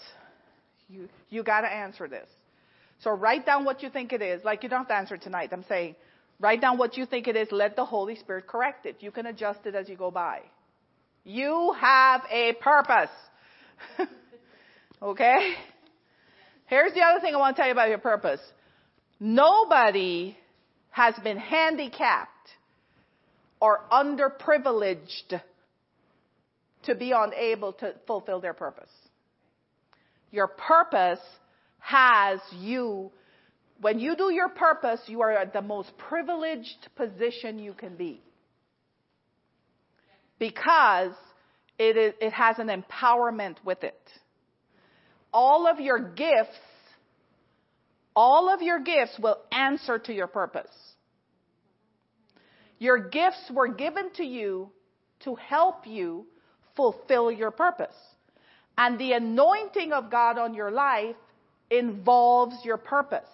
[0.90, 2.28] You, you gotta answer this.
[3.00, 4.44] So write down what you think it is.
[4.44, 5.50] Like you don't have to answer tonight.
[5.52, 5.96] I'm saying
[6.40, 7.48] write down what you think it is.
[7.52, 8.98] Let the Holy Spirit correct it.
[9.00, 10.42] You can adjust it as you go by.
[11.24, 13.10] You have a purpose.
[15.02, 15.54] okay?
[16.68, 18.40] Here's the other thing I want to tell you about your purpose.
[19.20, 20.38] Nobody
[20.90, 22.30] has been handicapped
[23.60, 25.42] or underprivileged
[26.84, 28.90] to be unable to fulfill their purpose.
[30.32, 31.20] Your purpose
[31.80, 33.12] has you,
[33.82, 38.22] when you do your purpose, you are at the most privileged position you can be.
[40.40, 41.14] Because
[41.80, 44.00] it, is, it has an empowerment with it.
[45.34, 46.58] All of your gifts,
[48.16, 50.72] all of your gifts will answer to your purpose.
[52.80, 54.70] Your gifts were given to you
[55.22, 56.26] to help you
[56.76, 57.96] fulfill your purpose.
[58.78, 61.16] And the anointing of God on your life
[61.72, 63.28] involves your purpose.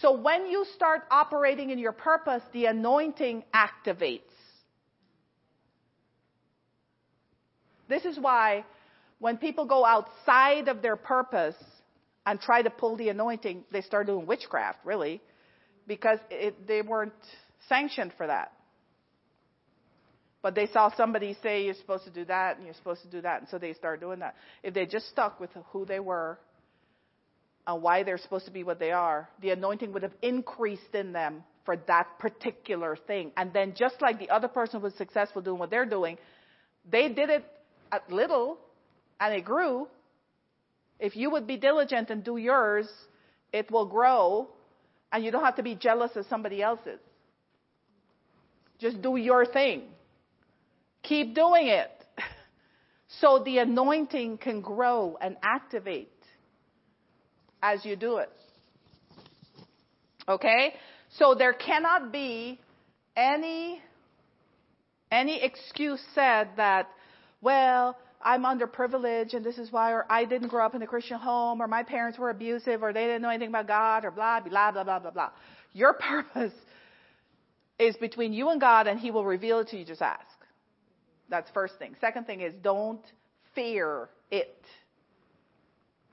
[0.00, 4.20] So when you start operating in your purpose, the anointing activates.
[7.88, 8.64] This is why
[9.18, 11.56] when people go outside of their purpose
[12.26, 15.20] and try to pull the anointing, they start doing witchcraft, really,
[15.86, 17.12] because it, they weren't
[17.68, 18.52] sanctioned for that.
[20.40, 23.20] But they saw somebody say you're supposed to do that and you're supposed to do
[23.22, 24.36] that, and so they start doing that.
[24.62, 26.38] If they just stuck with who they were
[27.66, 31.12] and why they're supposed to be what they are, the anointing would have increased in
[31.12, 33.32] them for that particular thing.
[33.36, 36.16] And then just like the other person was successful doing what they're doing,
[36.90, 37.44] they did it
[37.92, 38.58] at little
[39.20, 39.88] and it grew.
[40.98, 42.88] If you would be diligent and do yours,
[43.52, 44.48] it will grow
[45.12, 47.00] and you don't have to be jealous of somebody else's.
[48.78, 49.82] Just do your thing.
[51.02, 51.90] Keep doing it.
[53.22, 56.12] So the anointing can grow and activate
[57.62, 58.30] as you do it.
[60.28, 60.74] Okay?
[61.16, 62.60] So there cannot be
[63.16, 63.80] any
[65.10, 66.88] any excuse said that,
[67.40, 71.18] well, I'm underprivileged and this is why, or I didn't grow up in a Christian
[71.18, 74.40] home, or my parents were abusive, or they didn't know anything about God, or blah,
[74.40, 75.30] blah, blah, blah, blah, blah.
[75.72, 76.52] Your purpose
[77.78, 79.84] is between you and God, and He will reveal it to you.
[79.84, 80.22] Just ask.
[81.28, 81.94] That's first thing.
[82.00, 83.04] Second thing is don't
[83.54, 84.64] fear it.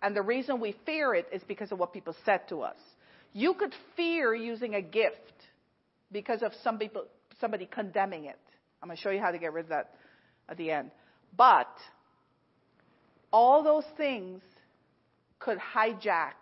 [0.02, 2.78] And the reason we fear it is because of what people said to us.
[3.34, 5.34] You could fear using a gift
[6.12, 7.06] because of some people,
[7.40, 8.40] somebody condemning it.
[8.82, 9.96] I'm going to show you how to get rid of that
[10.48, 10.92] at the end.
[11.36, 11.70] But
[13.32, 14.42] all those things
[15.40, 16.34] could hijack,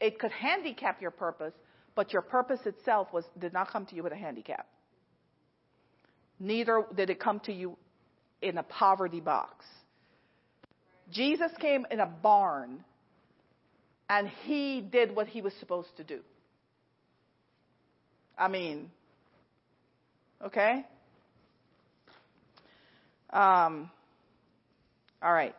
[0.00, 1.52] it could handicap your purpose,
[1.94, 4.66] but your purpose itself was, did not come to you with a handicap.
[6.40, 7.76] Neither did it come to you
[8.42, 9.64] in a poverty box.
[11.10, 12.84] Jesus came in a barn
[14.08, 16.20] and he did what he was supposed to do.
[18.36, 18.90] I mean,
[20.44, 20.84] okay?
[23.30, 23.90] Um,
[25.22, 25.54] all right.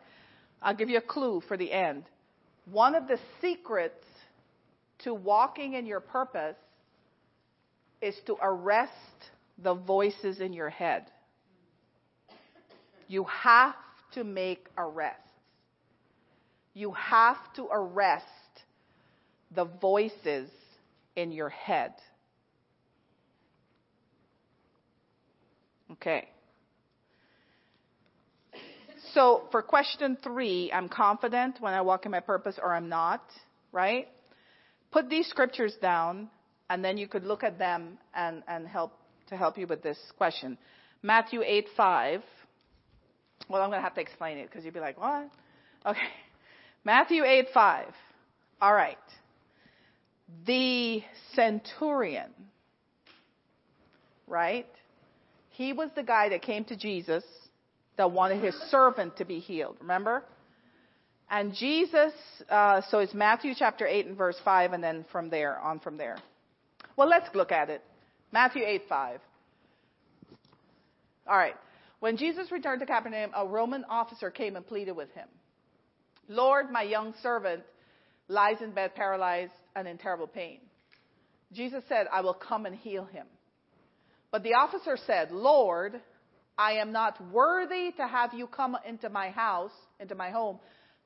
[0.62, 2.04] I'll give you a clue for the end.
[2.70, 4.04] One of the secrets
[5.06, 6.56] to walking in your purpose
[8.02, 8.90] is to arrest
[9.62, 11.04] the voices in your head.
[13.06, 13.76] You have
[14.14, 15.22] to make arrests.
[16.74, 18.24] You have to arrest
[19.54, 20.50] the voices
[21.14, 21.92] in your head.
[25.92, 26.28] Okay.
[29.14, 33.22] So for question three, I'm confident when I walk in my purpose or I'm not,
[33.70, 34.08] right?
[34.96, 36.30] Put these scriptures down
[36.70, 38.94] and then you could look at them and, and help
[39.28, 40.56] to help you with this question.
[41.02, 42.22] Matthew 8 5.
[43.50, 45.28] Well, I'm going to have to explain it because you'd be like, what?
[45.84, 45.98] Okay.
[46.82, 47.88] Matthew 8 5.
[48.62, 48.96] All right.
[50.46, 51.02] The
[51.34, 52.30] centurion,
[54.26, 54.66] right?
[55.50, 57.22] He was the guy that came to Jesus
[57.98, 59.76] that wanted his servant to be healed.
[59.82, 60.24] Remember?
[61.30, 62.12] And Jesus,
[62.48, 65.96] uh, so it's Matthew chapter 8 and verse 5, and then from there, on from
[65.96, 66.18] there.
[66.96, 67.82] Well, let's look at it.
[68.32, 69.20] Matthew 8 5.
[71.28, 71.56] All right.
[71.98, 75.28] When Jesus returned to Capernaum, a Roman officer came and pleaded with him
[76.28, 77.62] Lord, my young servant
[78.28, 80.58] lies in bed paralyzed and in terrible pain.
[81.52, 83.26] Jesus said, I will come and heal him.
[84.32, 86.00] But the officer said, Lord,
[86.58, 90.58] I am not worthy to have you come into my house, into my home.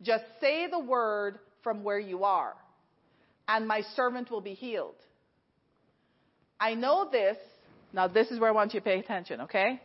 [0.02, 2.54] Just say the word from where you are,
[3.48, 4.96] and my servant will be healed.
[6.58, 7.36] I know this.
[7.92, 9.80] Now, this is where I want you to pay attention, okay?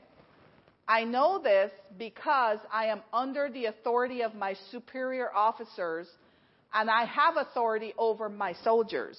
[0.88, 6.08] I know this because I am under the authority of my superior officers
[6.74, 9.18] and I have authority over my soldiers.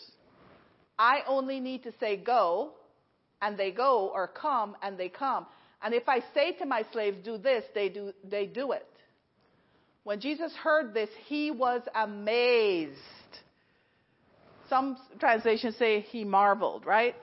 [0.98, 2.74] I only need to say go
[3.42, 5.46] and they go or come and they come.
[5.82, 8.87] And if I say to my slaves, do this, they do, they do it.
[10.07, 12.92] When Jesus heard this, he was amazed.
[14.71, 17.16] Some translations say he marveled, right?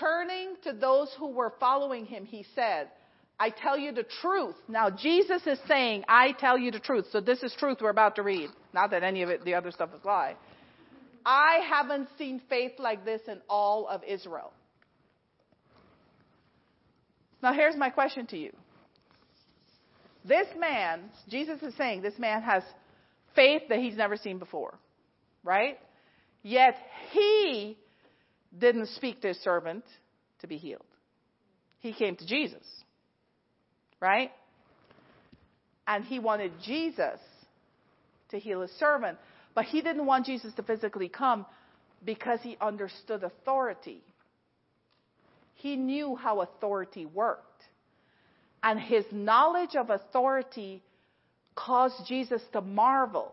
[0.00, 2.88] Turning to those who were following him, he said,
[3.38, 4.54] I tell you the truth.
[4.68, 7.08] Now, Jesus is saying, I tell you the truth.
[7.12, 8.48] So this is truth we're about to read.
[8.72, 10.34] Not that any of it, the other stuff is lie.
[11.26, 14.54] I haven't seen faith like this in all of Israel.
[17.42, 18.52] Now, here's my question to you.
[20.26, 22.62] This man, Jesus is saying, this man has
[23.34, 24.78] faith that he's never seen before,
[25.44, 25.78] right?
[26.42, 26.76] Yet
[27.12, 27.78] he
[28.56, 29.84] didn't speak to his servant
[30.40, 30.82] to be healed.
[31.80, 32.64] He came to Jesus
[34.00, 34.30] right?
[35.86, 37.20] And he wanted Jesus
[38.30, 39.18] to heal his servant.
[39.54, 41.46] But he didn't want Jesus to physically come
[42.04, 44.02] because he understood authority.
[45.54, 47.55] He knew how authority worked.
[48.66, 50.82] And his knowledge of authority
[51.54, 53.32] caused Jesus to marvel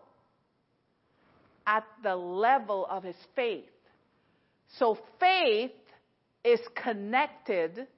[1.66, 3.64] at the level of his faith.
[4.78, 5.72] So faith
[6.44, 7.88] is connected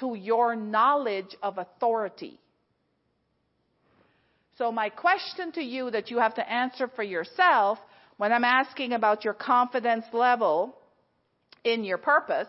[0.00, 2.40] to your knowledge of authority.
[4.58, 7.78] So, my question to you that you have to answer for yourself
[8.16, 10.76] when I'm asking about your confidence level
[11.62, 12.48] in your purpose,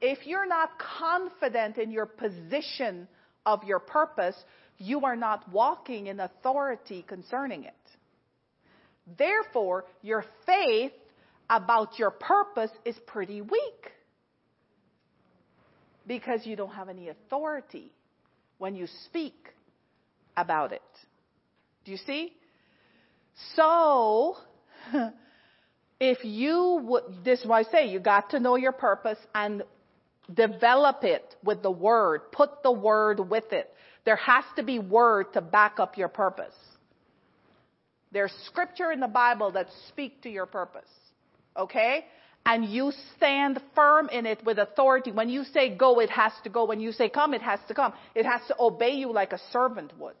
[0.00, 3.08] if you're not confident in your position
[3.44, 4.36] of your purpose,
[4.78, 7.74] you are not walking in authority concerning it.
[9.18, 10.92] Therefore, your faith
[11.48, 13.92] about your purpose is pretty weak
[16.06, 17.92] because you don't have any authority
[18.58, 19.34] when you speak
[20.36, 20.82] about it.
[21.84, 22.32] Do you see?
[23.54, 24.36] So,
[26.00, 29.62] if you would, this is why I say you got to know your purpose and
[30.32, 32.32] develop it with the word.
[32.32, 33.72] Put the word with it.
[34.04, 36.54] There has to be word to back up your purpose.
[38.12, 40.88] There's scripture in the Bible that speak to your purpose.
[41.56, 42.04] Okay?
[42.46, 45.10] and you stand firm in it with authority.
[45.10, 46.64] When you say go, it has to go.
[46.64, 47.92] When you say come, it has to come.
[48.14, 50.14] It has to obey you like a servant would.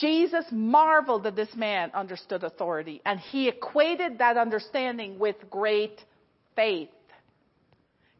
[0.00, 6.00] Jesus marveled that this man understood authority, and he equated that understanding with great
[6.54, 6.90] faith.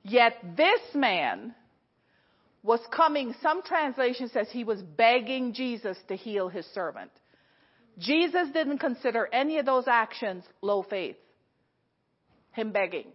[0.03, 1.55] Yet this man
[2.63, 7.11] was coming, some translation says he was begging Jesus to heal his servant.
[7.99, 11.17] Jesus didn't consider any of those actions low faith
[12.53, 13.07] him begging,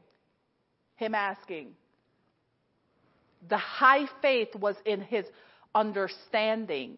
[0.95, 1.69] him asking.
[3.49, 5.25] The high faith was in his
[5.73, 6.97] understanding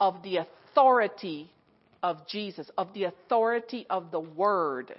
[0.00, 1.50] of the authority
[2.02, 4.94] of Jesus, of the authority of the word.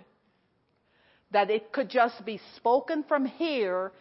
[1.31, 3.91] That it could just be spoken from here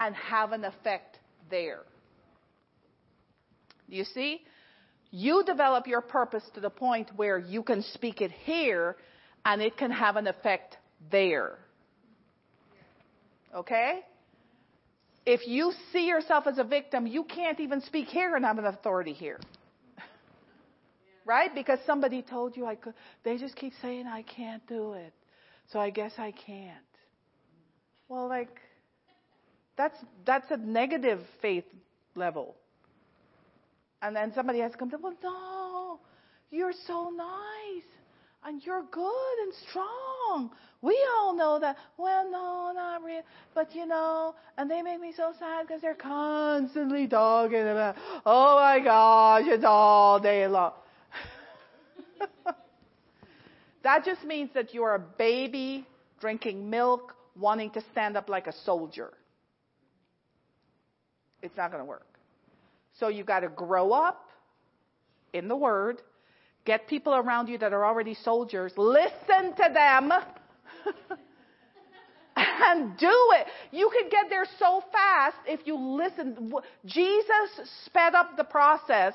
[0.00, 1.18] and have an effect
[1.50, 1.82] there.
[3.88, 4.42] You see?
[5.10, 8.96] You develop your purpose to the point where you can speak it here
[9.44, 10.76] and it can have an effect
[11.10, 11.58] there.
[13.54, 14.00] Okay?
[15.24, 18.66] If you see yourself as a victim, you can't even speak here and have an
[18.66, 19.40] authority here.
[21.24, 21.54] right?
[21.54, 22.94] Because somebody told you I could.
[23.24, 25.12] They just keep saying I can't do it.
[25.72, 26.76] So I guess I can't.
[28.08, 28.60] Well, like,
[29.76, 31.64] that's, that's a negative faith
[32.14, 32.56] level.
[34.02, 36.00] And then somebody has to come to, well, no,
[36.50, 37.84] you're so nice
[38.44, 40.50] and you're good and strong.
[40.80, 41.76] We all know that.
[41.96, 43.22] Well, no, not really.
[43.54, 48.56] But you know, and they make me so sad because they're constantly talking about, oh
[48.56, 50.72] my gosh, it's all day long.
[53.82, 55.86] that just means that you're a baby
[56.20, 59.12] drinking milk, wanting to stand up like a soldier.
[61.42, 62.06] It's not going to work.
[62.98, 64.28] So you've got to grow up
[65.32, 66.00] in the Word,
[66.64, 70.10] get people around you that are already soldiers, listen to them,
[72.36, 73.46] and do it.
[73.70, 76.52] You can get there so fast if you listen.
[76.84, 79.14] Jesus sped up the process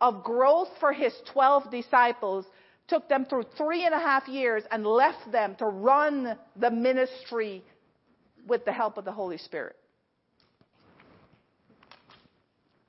[0.00, 2.46] of growth for his 12 disciples,
[2.88, 7.62] took them through three and a half years, and left them to run the ministry
[8.48, 9.76] with the help of the Holy Spirit.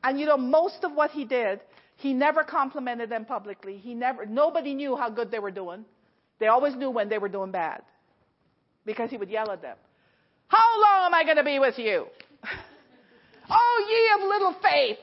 [0.04, 1.62] And you know, most of what he did,
[1.98, 3.78] he never complimented them publicly.
[3.78, 5.86] He never, nobody knew how good they were doing.
[6.40, 7.84] They always knew when they were doing bad.
[8.86, 9.78] Because he would yell at them.
[10.48, 12.08] How long am I going to be with you?
[13.50, 14.98] oh, ye of little faith.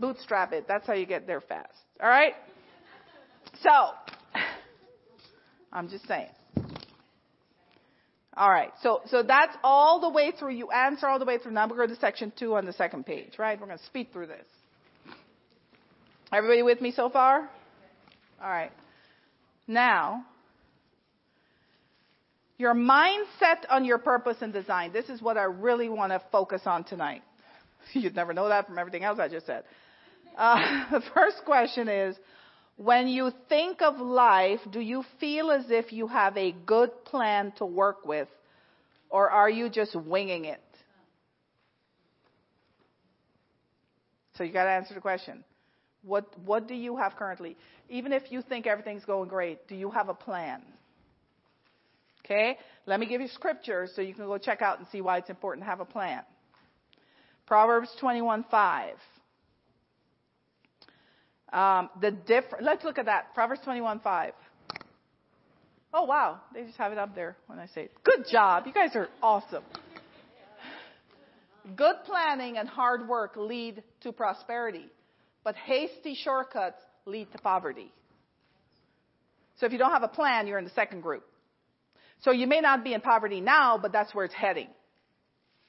[0.00, 0.66] Bootstrap it.
[0.66, 1.76] That's how you get there fast.
[2.02, 2.34] All right?
[3.62, 3.90] So,
[5.72, 6.30] I'm just saying.
[8.36, 8.72] All right.
[8.82, 10.54] So, so that's all the way through.
[10.54, 11.52] You answer all the way through.
[11.52, 13.60] Now going to section two on the second page, right?
[13.60, 14.46] We're going to speed through this.
[16.32, 17.48] Everybody with me so far?
[18.42, 18.72] All right.
[19.68, 20.24] Now,
[22.58, 24.92] your mindset on your purpose and design.
[24.92, 27.22] This is what I really want to focus on tonight.
[27.92, 29.64] You'd never know that from everything else I just said.
[30.36, 32.16] Uh, the first question is,
[32.76, 37.52] when you think of life, do you feel as if you have a good plan
[37.58, 38.28] to work with,
[39.10, 40.60] or are you just winging it?
[44.36, 45.44] So you got to answer the question.
[46.02, 47.56] What what do you have currently?
[47.88, 50.60] Even if you think everything's going great, do you have a plan?
[52.24, 52.58] Okay?
[52.86, 55.30] Let me give you scripture so you can go check out and see why it's
[55.30, 56.22] important to have a plan.
[57.46, 58.94] Proverbs 21:5.
[61.54, 62.64] Um, the different.
[62.64, 63.32] Let's look at that.
[63.32, 64.32] Proverbs 21:5.
[65.92, 67.92] Oh wow, they just have it up there when I say it.
[68.02, 68.64] Good job.
[68.66, 69.62] You guys are awesome.
[71.76, 74.86] Good planning and hard work lead to prosperity,
[75.44, 77.92] but hasty shortcuts lead to poverty.
[79.60, 81.24] So if you don't have a plan, you're in the second group.
[82.22, 84.68] So you may not be in poverty now, but that's where it's heading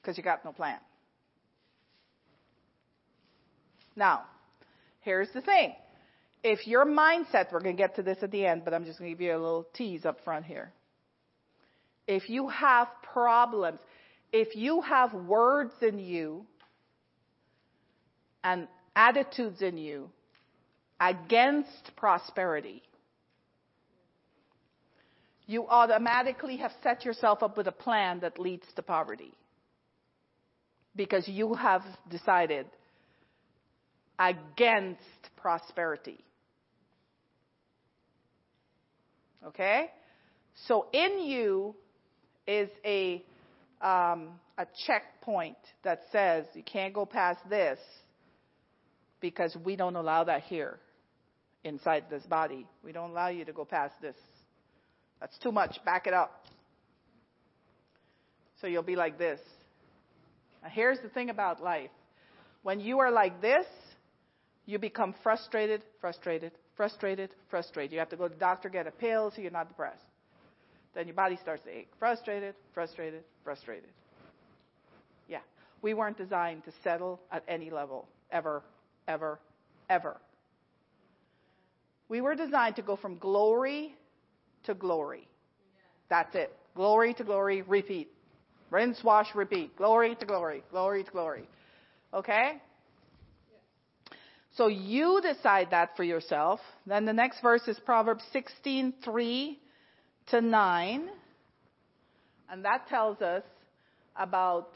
[0.02, 0.78] because you got no plan.
[3.94, 4.24] Now,
[5.06, 5.72] Here's the thing.
[6.42, 8.98] If your mindset, we're going to get to this at the end, but I'm just
[8.98, 10.72] going to give you a little tease up front here.
[12.08, 13.78] If you have problems,
[14.32, 16.44] if you have words in you
[18.42, 20.10] and attitudes in you
[20.98, 22.82] against prosperity,
[25.46, 29.34] you automatically have set yourself up with a plan that leads to poverty.
[30.96, 32.66] Because you have decided
[34.18, 35.00] against
[35.36, 36.18] prosperity.
[39.46, 39.86] Okay?
[40.66, 41.74] So in you
[42.46, 43.22] is a
[43.80, 47.78] um, a checkpoint that says you can't go past this
[49.20, 50.78] because we don't allow that here
[51.64, 52.66] inside this body.
[52.82, 54.16] We don't allow you to go past this.
[55.20, 55.76] That's too much.
[55.84, 56.46] Back it up.
[58.60, 59.40] So you'll be like this.
[60.62, 61.90] Now here's the thing about life.
[62.62, 63.66] When you are like this,
[64.66, 67.92] you become frustrated, frustrated, frustrated, frustrated.
[67.92, 70.02] You have to go to the doctor, get a pill so you're not depressed.
[70.94, 71.88] Then your body starts to ache.
[71.98, 73.90] Frustrated, frustrated, frustrated.
[75.28, 75.40] Yeah.
[75.82, 78.62] We weren't designed to settle at any level, ever,
[79.06, 79.38] ever,
[79.88, 80.16] ever.
[82.08, 83.94] We were designed to go from glory
[84.64, 85.28] to glory.
[86.08, 86.52] That's it.
[86.74, 88.12] Glory to glory, repeat.
[88.70, 89.76] Rinse, wash, repeat.
[89.76, 91.48] Glory to glory, glory to glory.
[92.12, 92.60] Okay?
[94.56, 96.60] So you decide that for yourself.
[96.86, 99.58] Then the next verse is Proverbs 16:3
[100.28, 101.10] to 9.
[102.48, 103.42] And that tells us
[104.16, 104.72] about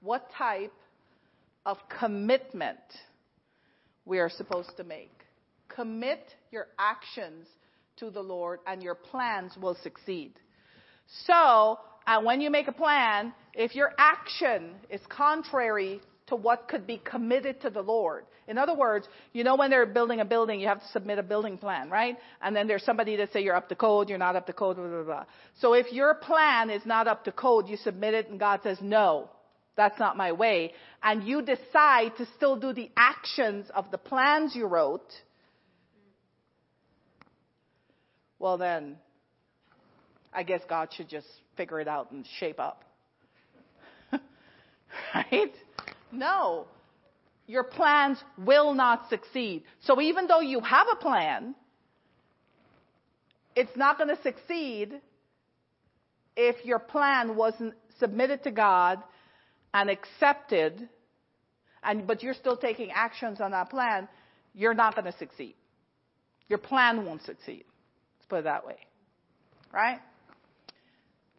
[0.00, 0.72] what type
[1.66, 2.78] of commitment
[4.04, 5.12] we are supposed to make.
[5.68, 7.48] Commit your actions
[7.96, 10.38] to the Lord and your plans will succeed.
[11.26, 16.86] So, and when you make a plan, if your action is contrary to what could
[16.86, 18.24] be committed to the Lord.
[18.46, 21.22] In other words, you know when they're building a building, you have to submit a
[21.22, 22.16] building plan, right?
[22.40, 24.76] And then there's somebody that say you're up to code, you're not up to code,
[24.76, 25.24] blah, blah, blah.
[25.60, 28.78] So if your plan is not up to code, you submit it and God says,
[28.80, 29.28] no,
[29.76, 30.72] that's not my way.
[31.02, 35.12] And you decide to still do the actions of the plans you wrote.
[38.38, 38.96] well then,
[40.32, 41.26] I guess God should just
[41.56, 42.84] figure it out and shape up.
[45.14, 45.52] right?
[46.12, 46.66] No.
[47.46, 49.64] Your plans will not succeed.
[49.80, 51.54] So even though you have a plan,
[53.56, 55.00] it's not going to succeed
[56.36, 59.02] if your plan wasn't submitted to God
[59.74, 60.88] and accepted
[61.82, 64.08] and but you're still taking actions on that plan,
[64.54, 65.54] you're not going to succeed.
[66.48, 67.64] Your plan won't succeed.
[68.18, 68.76] Let's put it that way.
[69.72, 70.00] Right?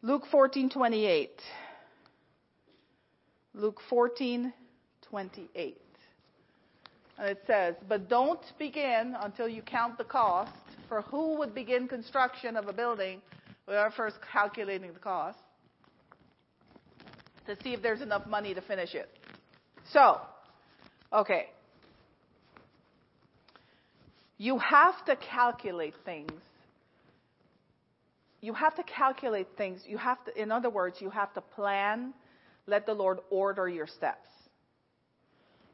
[0.01, 1.30] Luke 14:28.
[3.53, 3.82] Luke
[5.12, 5.76] 14:28.
[7.18, 10.53] And it says, "But don't begin until you count the cost,
[10.88, 13.22] for who would begin construction of a building
[13.66, 15.39] without first calculating the cost
[17.45, 19.10] to see if there's enough money to finish it?"
[19.91, 20.22] So,
[21.12, 21.49] okay.
[24.38, 26.32] You have to calculate things.
[28.41, 29.86] You have to calculate things.
[29.86, 32.14] You have to, in other words, you have to plan,
[32.66, 34.30] let the Lord order your steps.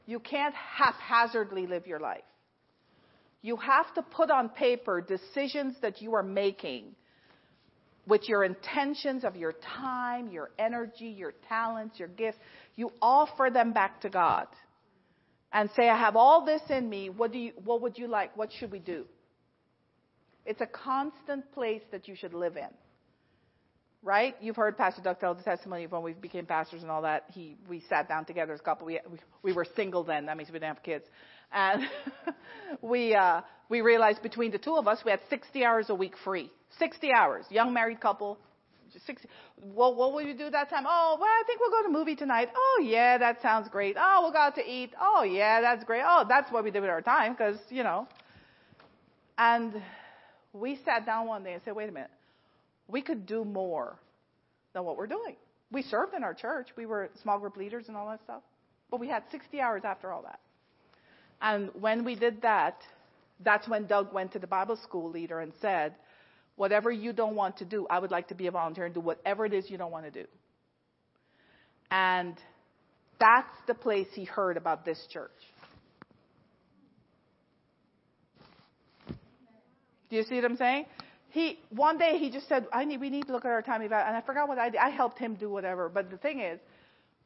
[0.06, 2.24] You can't haphazardly live your life.
[3.42, 6.96] You have to put on paper decisions that you are making
[8.08, 12.38] with your intentions of your time, your energy, your talents, your gifts.
[12.76, 14.48] You offer them back to God
[15.52, 17.10] and say, I have all this in me.
[17.10, 18.36] What do you, what would you like?
[18.38, 19.06] What should we do?
[20.46, 22.70] It's a constant place that you should live in.
[24.06, 24.36] Right?
[24.40, 27.24] You've heard Pastor Doug tell the testimony of when we became pastors and all that.
[27.34, 28.86] He, we sat down together as a couple.
[28.86, 30.28] We, we, we were single then.
[30.28, 31.06] That means we didn't have kids.
[31.52, 31.82] And
[32.84, 36.14] we, uh, we realized between the two of us, we had 60 hours a week
[36.24, 36.52] free.
[36.78, 37.46] 60 hours.
[37.50, 38.38] Young married couple.
[39.08, 39.28] 60.
[39.74, 40.84] Well, what will you do that time?
[40.88, 42.50] Oh, well, I think we'll go to a movie tonight.
[42.56, 43.98] Oh, yeah, that sounds great.
[44.00, 44.94] Oh, we'll go out to eat.
[45.02, 46.04] Oh, yeah, that's great.
[46.06, 48.08] Oh, that's what we did with our time because, you know.
[49.40, 49.82] And
[50.54, 52.12] we sat down one day and said, wait a minute,
[52.88, 53.98] we could do more
[54.74, 55.36] than what we're doing.
[55.72, 58.44] We served in our church, we were small group leaders and all that stuff,
[58.92, 60.40] but we had 60 hours after all that.
[61.42, 62.82] And when we did that,
[63.44, 65.96] that's when Doug went to the Bible school leader and said,
[66.56, 69.02] whatever you don't want to do, I would like to be a volunteer and do
[69.02, 70.26] whatever it is you don't want to do.
[71.92, 72.36] And
[73.20, 75.32] that's the place he heard about this church.
[80.10, 80.86] Do you see what I'm saying?
[81.36, 83.82] He one day he just said, "I need we need to look at our time
[83.82, 84.80] and I forgot what I did.
[84.80, 85.90] I helped him do whatever.
[85.90, 86.62] But the thing is,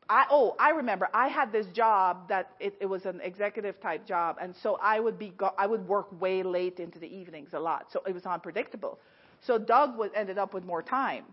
[0.10, 4.08] I oh I remember I had this job that it, it was an executive type
[4.08, 7.54] job, and so I would be go, I would work way late into the evenings
[7.54, 8.98] a lot, so it was unpredictable.
[9.42, 11.26] So Doug was ended up with more time.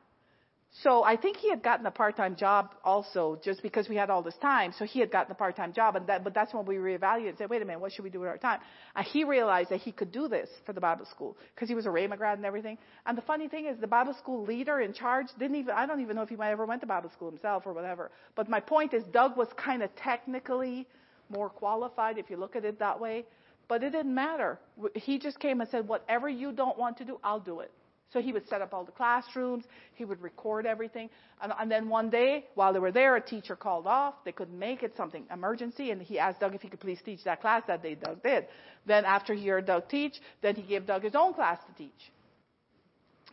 [0.83, 4.23] So I think he had gotten a part-time job also, just because we had all
[4.23, 4.75] this time.
[4.79, 7.39] So he had gotten a part-time job, and that, but that's when we reevaluated and
[7.39, 8.61] said, wait a minute, what should we do with our time?
[8.95, 11.87] And he realized that he could do this for the Bible school because he was
[11.87, 12.77] a Rhema grad and everything.
[13.07, 16.03] And the funny thing is, the Bible school leader in charge didn't even, I don't
[16.03, 18.11] even know if he might ever went to Bible school himself or whatever.
[18.35, 20.87] But my point is, Doug was kind of technically
[21.31, 23.25] more qualified if you look at it that way.
[23.69, 24.59] But it didn't matter.
[24.95, 27.73] He just came and said, whatever you don't want to do, I'll do it.
[28.13, 31.11] So he would set up all the classrooms, he would record everything.
[31.43, 34.15] And, and, then one day, while they were there, a teacher called off.
[34.25, 37.25] They couldn't make it, something emergency, and he asked Doug if he could please teach
[37.25, 37.97] that class that day.
[37.97, 38.47] Doug did.
[38.87, 42.13] Then after he heard Doug teach, then he gave Doug his own class to teach.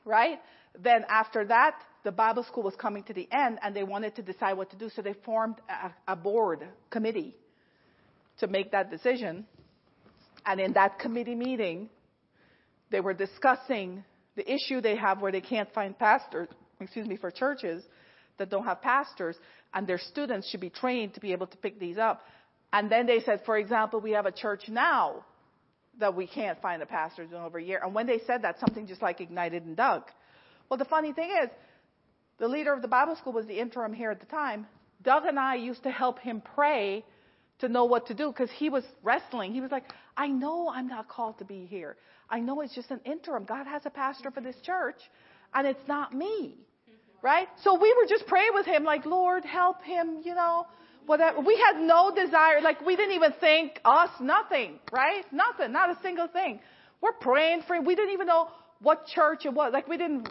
[0.05, 0.39] Right?
[0.77, 4.21] Then after that, the Bible school was coming to the end, and they wanted to
[4.23, 7.35] decide what to do, so they formed a, a board committee
[8.39, 9.45] to make that decision.
[10.45, 11.89] And in that committee meeting,
[12.89, 14.03] they were discussing
[14.35, 16.47] the issue they have where they can't find pastors,
[16.79, 17.83] excuse me, for churches
[18.37, 19.37] that don't have pastors,
[19.73, 22.21] and their students should be trained to be able to pick these up.
[22.71, 25.23] And then they said, for example, we have a church now
[25.99, 27.79] that we can't find a pastor in over a year.
[27.83, 30.03] And when they said that, something just like ignited in Doug.
[30.69, 31.49] Well, the funny thing is,
[32.39, 34.65] the leader of the Bible school was the interim here at the time.
[35.03, 37.05] Doug and I used to help him pray
[37.63, 39.53] to know what to do because he was wrestling.
[39.53, 39.85] He was like,
[40.15, 41.97] I know I'm not called to be here.
[42.29, 43.43] I know it's just an interim.
[43.45, 45.01] God has a pastor for this church,
[45.53, 46.55] and it's not me.
[47.21, 47.47] Right?
[47.63, 50.67] So we were just praying with him, like, Lord, help him, you know,
[51.05, 51.39] whatever.
[51.39, 55.23] We had no desire, like, we didn't even think us, nothing, right?
[55.31, 56.59] Nothing, not a single thing.
[57.01, 57.85] We're praying for him.
[57.85, 58.49] We didn't even know
[58.81, 59.71] what church it was.
[59.71, 60.27] Like, we didn't,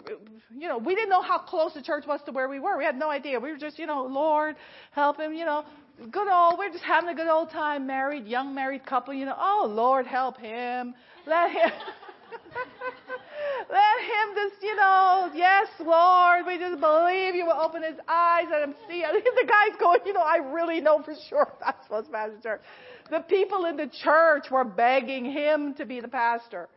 [0.55, 2.77] you know, we didn't know how close the church was to where we were.
[2.77, 3.39] We had no idea.
[3.39, 4.55] We were just, you know, Lord,
[4.91, 5.63] help him, you know,
[6.11, 9.35] good old, we're just having a good old time, married, young married couple, you know,
[9.37, 10.93] oh Lord, help him.
[11.25, 11.71] Let him,
[13.69, 18.45] let him just, you know, yes, Lord, we just believe you will open his eyes,
[18.51, 19.03] let him see.
[19.03, 22.61] And the guy's going, you know, I really know for sure that's what's pastor church.
[23.09, 26.69] The people in the church were begging him to be the pastor.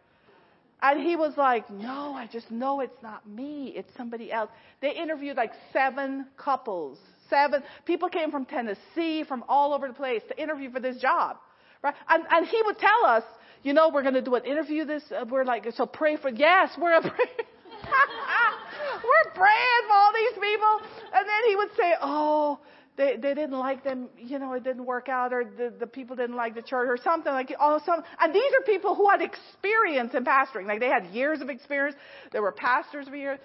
[0.83, 3.73] And he was like, No, I just know it's not me.
[3.75, 4.51] It's somebody else.
[4.83, 6.99] They interviewed like seven couples.
[7.29, 11.39] Seven people came from Tennessee, from all over the place to interview for this job.
[11.83, 11.95] Right?
[12.09, 13.25] And, and he would tell us,
[13.63, 15.03] you know, we're going to do an interview this.
[15.11, 17.13] Uh, we're like, so pray for, yes, we're praying.
[19.05, 20.81] we're praying for all these people.
[21.15, 22.59] And then he would say, oh,
[22.97, 26.17] they they didn't like them, you know, it didn't work out, or the the people
[26.17, 28.03] didn't like the church, or something like oh some.
[28.21, 31.97] And these are people who had experience in pastoring, like they had years of experience.
[32.33, 33.39] They were pastors for years.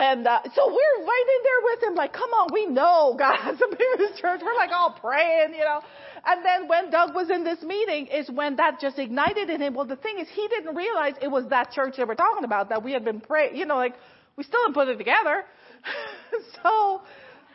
[0.00, 3.68] And uh, so we're in there with him, like, come on, we know God's a
[3.68, 4.40] big church.
[4.42, 5.82] We're like all praying, you know.
[6.24, 9.74] And then when Doug was in this meeting, is when that just ignited in him.
[9.74, 12.70] Well, the thing is, he didn't realize it was that church they were talking about
[12.70, 13.56] that we had been praying.
[13.56, 13.94] You know, like
[14.36, 15.44] we still didn't put it together.
[16.62, 17.02] so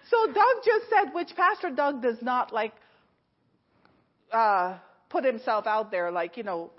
[0.09, 2.73] so Doug just said, which Pastor Doug does not like
[4.31, 4.77] uh,
[5.09, 6.71] put himself out there, like you know,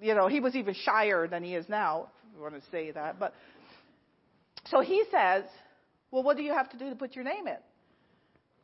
[0.00, 2.08] you know, he was even shyer than he is now.
[2.28, 3.32] If you want to say that, but
[4.70, 5.44] so he says,
[6.10, 7.56] well, what do you have to do to put your name in?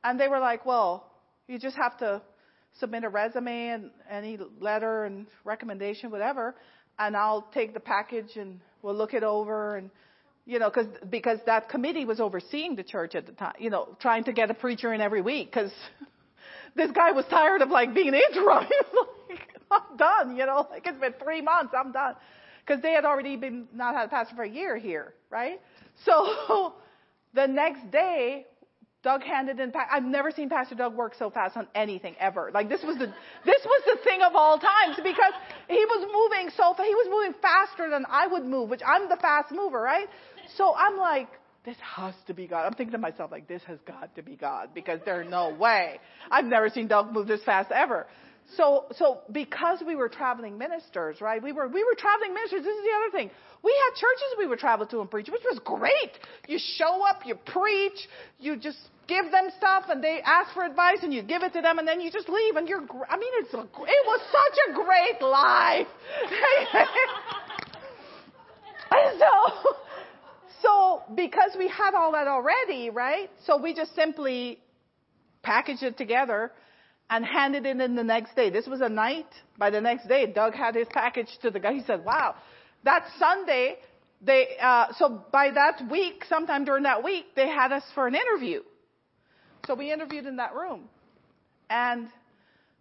[0.05, 1.11] And they were like, well,
[1.47, 2.23] you just have to
[2.79, 6.55] submit a resume and any letter and recommendation, whatever,
[6.99, 9.91] and I'll take the package and we'll look it over and
[10.47, 13.97] you know, cause, because that committee was overseeing the church at the time, you know,
[14.01, 15.71] trying to get a preacher in every week because
[16.77, 18.67] this guy was tired of like being interim.
[19.31, 22.17] Like, I'm done, you know, like it's been three months, I'm done.
[22.67, 25.61] Because they had already been not had a pastor for a year here, right?
[26.05, 26.75] So
[27.35, 28.47] the next day,
[29.03, 29.73] Doug handed in.
[29.91, 32.51] I've never seen Pastor Doug work so fast on anything ever.
[32.53, 33.07] Like this was the
[33.47, 35.33] this was the thing of all times because
[35.69, 36.87] he was moving so fast.
[36.87, 40.07] he was moving faster than I would move, which I'm the fast mover, right?
[40.57, 41.29] So I'm like,
[41.65, 42.67] this has to be God.
[42.67, 46.01] I'm thinking to myself, like, this has got to be God because there's no way.
[46.31, 48.07] I've never seen Doug move this fast ever.
[48.57, 51.43] So, so because we were traveling ministers, right?
[51.43, 52.65] We were, we were traveling ministers.
[52.65, 53.31] This is the other thing.
[53.63, 56.19] We had churches we would travel to and preach, which was great.
[56.49, 60.99] You show up, you preach, you just give them stuff and they ask for advice
[61.03, 63.33] and you give it to them and then you just leave and you're, I mean,
[63.35, 63.69] it's a, it
[64.07, 65.87] was such a great life.
[68.91, 69.75] and so,
[70.63, 73.31] so because we had all that already, right?
[73.47, 74.59] So we just simply
[75.43, 76.53] packaged it together
[77.11, 78.51] and handed it in the next day.
[78.51, 79.27] This was a night.
[79.59, 81.75] By the next day, Doug had his package to the guy.
[81.75, 82.37] He said, wow,
[82.85, 83.77] that Sunday,
[84.23, 88.15] they, uh, so by that week, sometime during that week, they had us for an
[88.15, 88.63] interview.
[89.67, 90.85] So we interviewed in that room.
[91.69, 92.09] And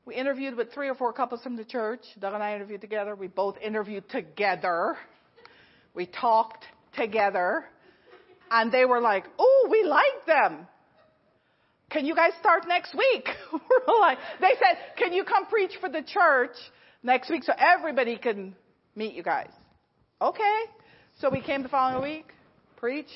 [0.05, 2.01] we interviewed with three or four couples from the church.
[2.19, 3.15] Doug and I interviewed together.
[3.15, 4.95] We both interviewed together.
[5.95, 6.65] We talked
[6.95, 7.65] together.
[8.51, 10.67] And they were like, oh, we like them.
[11.89, 13.27] Can you guys start next week?
[13.51, 16.55] we're like, they said, can you come preach for the church
[17.01, 18.55] next week so everybody can
[18.95, 19.49] meet you guys?
[20.21, 20.59] Okay.
[21.19, 22.25] So we came the following week,
[22.77, 23.09] preach.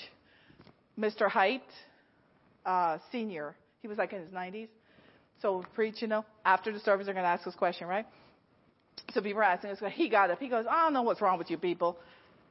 [0.98, 1.28] Mr.
[1.28, 1.64] Height,
[2.66, 4.68] uh, senior, he was like in his 90s.
[5.42, 8.06] So preach, you know, after the service, they're going to ask us a question, right?
[9.14, 10.40] So people are asking us, he got up.
[10.40, 11.98] He goes, I don't know what's wrong with you people.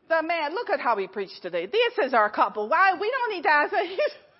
[0.08, 1.66] The man, look at how he preached today.
[1.66, 2.68] This is our couple.
[2.68, 2.94] Why?
[3.00, 3.72] We don't need to ask.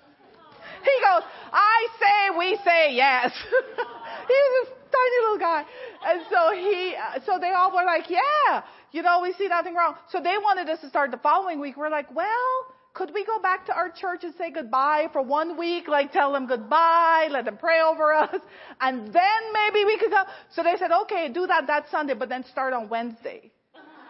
[0.84, 1.22] he goes,
[1.52, 3.32] I say, we say yes.
[4.28, 5.64] he was this tiny little guy.
[6.04, 8.62] And so he, uh, so they all were like, yeah,
[8.92, 9.94] you know, we see nothing wrong.
[10.10, 11.76] So they wanted us to start the following week.
[11.76, 15.56] We're like, well, could we go back to our church and say goodbye for one
[15.56, 15.88] week?
[15.88, 18.40] Like tell them goodbye, let them pray over us,
[18.80, 20.24] and then maybe we could go.
[20.54, 23.50] So they said, okay, do that that Sunday, but then start on Wednesday.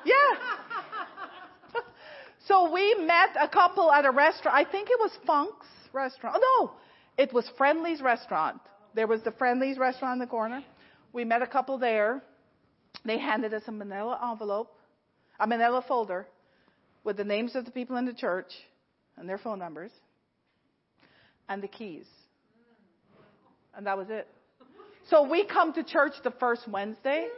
[0.04, 0.12] Yeah.
[2.48, 4.56] so we met a couple at a restaurant.
[4.56, 6.36] I think it was Funk's restaurant.
[6.38, 6.70] Oh
[7.16, 8.60] no, it was Friendly's restaurant.
[8.94, 10.64] There was the Friendly's restaurant in the corner.
[11.12, 12.22] We met a couple there.
[13.04, 14.74] They handed us a manila envelope,
[15.40, 16.26] a manila folder
[17.04, 18.52] with the names of the people in the church
[19.16, 19.90] and their phone numbers
[21.48, 22.06] and the keys.
[23.76, 24.28] And that was it.
[25.08, 27.28] So we come to church the first Wednesday.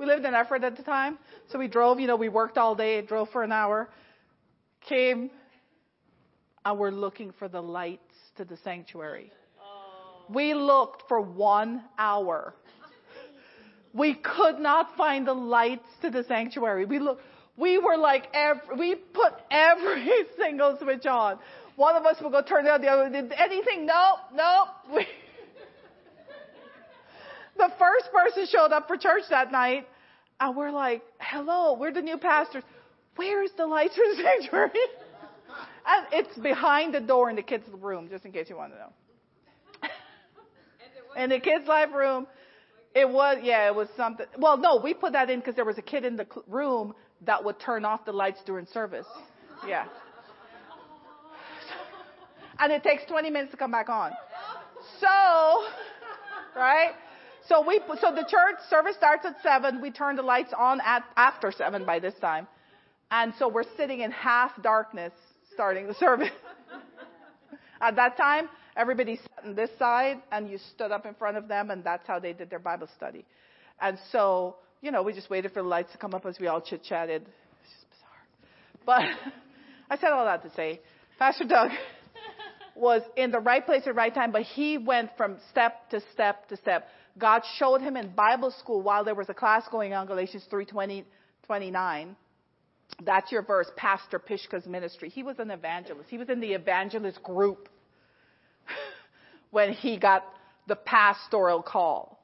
[0.00, 1.18] We lived in Effort at the time.
[1.50, 3.88] So we drove, you know, we worked all day, drove for an hour,
[4.88, 5.30] came,
[6.64, 9.30] and we're looking for the lights to the sanctuary.
[9.60, 10.32] Oh.
[10.32, 12.54] We looked for one hour.
[13.92, 16.84] We could not find the lights to the sanctuary.
[16.84, 17.22] We looked,
[17.56, 21.38] we were like, every, we put every single switch on.
[21.76, 23.86] One of us would go turn it on, the other, did anything?
[23.86, 24.68] Nope, nope.
[24.92, 25.06] We,
[27.56, 29.86] the first person showed up for church that night,
[30.40, 32.64] and we're like, hello, we're the new pastors.
[33.14, 34.70] Where's the lights for the sanctuary?
[36.12, 38.92] it's behind the door in the kids' room, just in case you want to know.
[41.22, 42.26] in the kids' live room,
[42.94, 44.26] It was, yeah, it was something.
[44.38, 46.94] Well, no, we put that in because there was a kid in the room
[47.26, 49.06] that would turn off the lights during service.
[49.66, 49.86] Yeah.
[52.56, 54.12] And it takes 20 minutes to come back on.
[55.00, 55.64] So,
[56.54, 56.92] right?
[57.48, 59.82] So we, so the church service starts at seven.
[59.82, 62.46] We turn the lights on at after seven by this time,
[63.10, 65.12] and so we're sitting in half darkness
[65.54, 66.30] starting the service.
[67.80, 71.48] at that time, everybody sat on this side, and you stood up in front of
[71.48, 73.24] them, and that's how they did their Bible study.
[73.80, 76.46] And so, you know, we just waited for the lights to come up as we
[76.46, 77.22] all chit chatted.
[77.22, 78.84] It's just bizarre.
[78.86, 79.32] But
[79.90, 80.80] I said all that to say,
[81.18, 81.70] Pastor Doug
[82.76, 86.00] was in the right place at the right time, but he went from step to
[86.12, 86.88] step to step.
[87.16, 91.04] God showed him in Bible school while there was a class going on, Galatians 3:20,
[91.46, 92.16] 29.
[93.02, 95.08] That's your verse, Pastor Pishka's ministry.
[95.08, 96.08] He was an evangelist.
[96.10, 97.68] He was in the evangelist group
[99.50, 100.24] when he got
[100.66, 102.20] the pastoral call.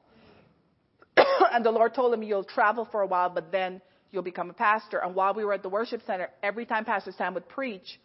[1.51, 3.81] and the Lord told him, You'll travel for a while, but then
[4.11, 4.99] you'll become a pastor.
[4.99, 7.99] And while we were at the worship center, every time Pastor Sam would preach,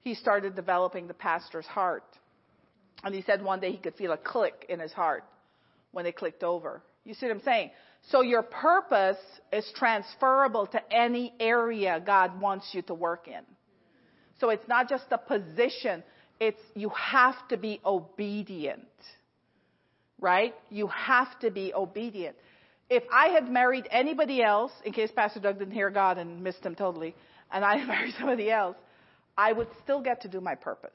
[0.00, 2.04] he started developing the pastor's heart.
[3.04, 5.24] And he said one day he could feel a click in his heart
[5.92, 6.82] when it clicked over.
[7.04, 7.70] You see what I'm saying?
[8.10, 9.18] So your purpose
[9.52, 13.42] is transferable to any area God wants you to work in.
[14.40, 16.02] So it's not just a position,
[16.40, 18.82] it's you have to be obedient.
[20.20, 20.54] Right?
[20.70, 22.36] You have to be obedient.
[22.90, 26.64] If I had married anybody else, in case Pastor Doug didn't hear God and missed
[26.64, 27.14] him totally,
[27.50, 28.76] and I married somebody else,
[29.36, 30.90] I would still get to do my purpose.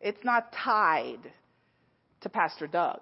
[0.00, 1.30] It's not tied
[2.22, 3.00] to Pastor Doug.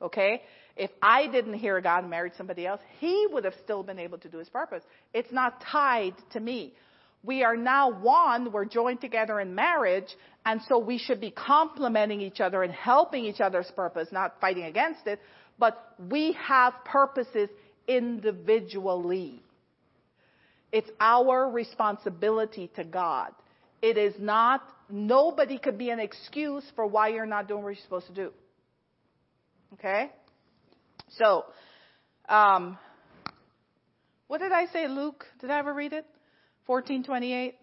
[0.00, 0.42] Okay?
[0.76, 4.18] If I didn't hear God and married somebody else, he would have still been able
[4.18, 4.82] to do his purpose.
[5.12, 6.74] It's not tied to me.
[7.22, 10.14] We are now one, we're joined together in marriage,
[10.44, 14.64] and so we should be complementing each other and helping each other's purpose, not fighting
[14.64, 15.20] against it,
[15.58, 17.48] but we have purposes
[17.88, 19.42] individually.
[20.70, 23.32] It's our responsibility to God.
[23.80, 27.82] It is not, nobody could be an excuse for why you're not doing what you're
[27.84, 28.32] supposed to do.
[29.74, 30.10] Okay?
[31.16, 31.44] So,
[32.28, 32.78] um,
[34.26, 35.24] what did I say, Luke?
[35.40, 36.06] Did I ever read it?
[36.66, 37.54] 1428?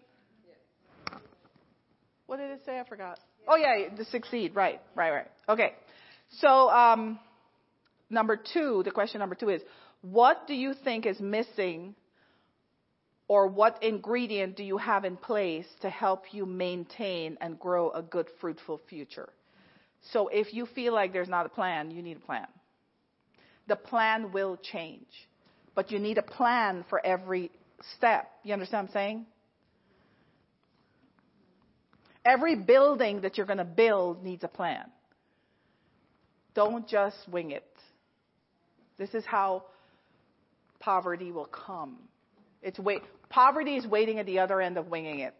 [2.26, 2.78] What did it say?
[2.78, 3.18] I forgot.
[3.46, 4.54] Oh, yeah, to succeed.
[4.54, 5.26] Right, right, right.
[5.48, 5.74] Okay.
[6.38, 7.18] So, um,
[8.08, 9.60] number two, the question number two is
[10.00, 11.94] what do you think is missing
[13.28, 18.02] or what ingredient do you have in place to help you maintain and grow a
[18.02, 19.28] good, fruitful future?
[20.12, 22.46] So if you feel like there's not a plan, you need a plan.
[23.68, 25.06] The plan will change,
[25.74, 27.50] but you need a plan for every
[27.96, 28.30] step.
[28.42, 29.26] You understand what I'm saying?
[32.24, 34.84] Every building that you're going to build needs a plan.
[36.54, 37.64] Don't just wing it.
[38.98, 39.64] This is how
[40.78, 41.96] poverty will come.
[42.62, 45.34] It's wait, poverty is waiting at the other end of winging it.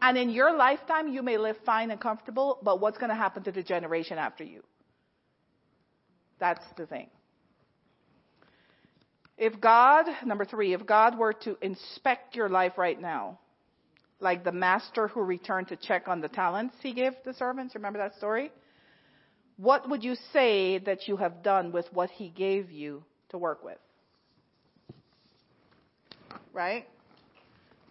[0.00, 3.42] And in your lifetime, you may live fine and comfortable, but what's going to happen
[3.44, 4.62] to the generation after you?
[6.38, 7.08] That's the thing.
[9.38, 13.38] If God, number three, if God were to inspect your life right now,
[14.18, 17.98] like the master who returned to check on the talents he gave the servants, remember
[17.98, 18.50] that story?
[19.58, 23.62] What would you say that you have done with what he gave you to work
[23.64, 23.78] with?
[26.52, 26.86] Right?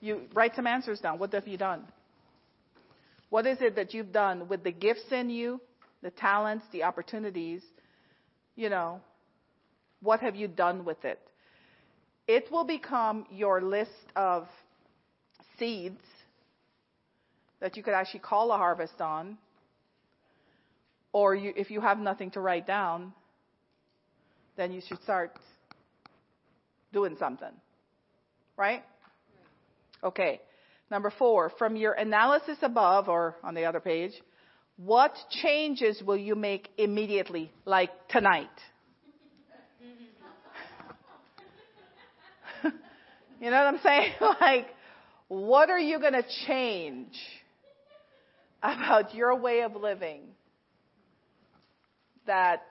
[0.02, 1.20] You write some answers down.
[1.20, 1.84] What have you done?
[3.30, 5.62] What is it that you've done with the gifts in you,
[6.02, 7.62] the talents, the opportunities?
[8.56, 9.02] You know,
[10.02, 11.20] what have you done with it?
[12.28, 14.48] It will become your list of
[15.60, 16.02] seeds
[17.60, 19.38] that you could actually call a harvest on.
[21.12, 23.14] Or you, if you have nothing to write down,
[24.58, 25.38] then you should start
[26.92, 27.52] doing something.
[28.58, 28.84] Right?
[30.04, 30.42] Okay.
[30.92, 34.14] Number four, from your analysis above or on the other page,
[34.78, 38.50] what changes will you make immediately, like tonight?
[42.64, 44.12] you know what I'm saying?
[44.42, 44.68] like,
[45.28, 47.16] what are you going to change
[48.62, 50.22] about your way of living
[52.28, 52.64] that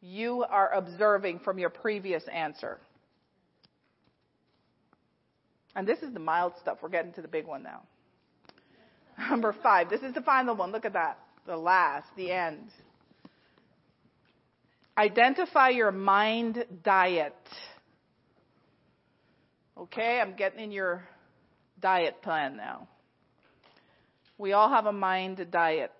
[0.00, 2.78] you are observing from your previous answer?
[5.76, 6.78] And this is the mild stuff.
[6.82, 7.82] We're getting to the big one now.
[9.30, 9.90] Number five.
[9.90, 10.72] This is the final one.
[10.72, 11.18] Look at that.
[11.46, 12.70] The last, the end.
[14.96, 17.34] Identify your mind diet.
[19.76, 21.02] Okay, I'm getting in your
[21.80, 22.88] diet plan now.
[24.38, 25.92] We all have a mind diet.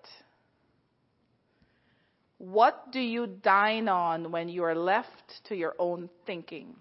[2.37, 6.75] What do you dine on when you are left to your own thinking?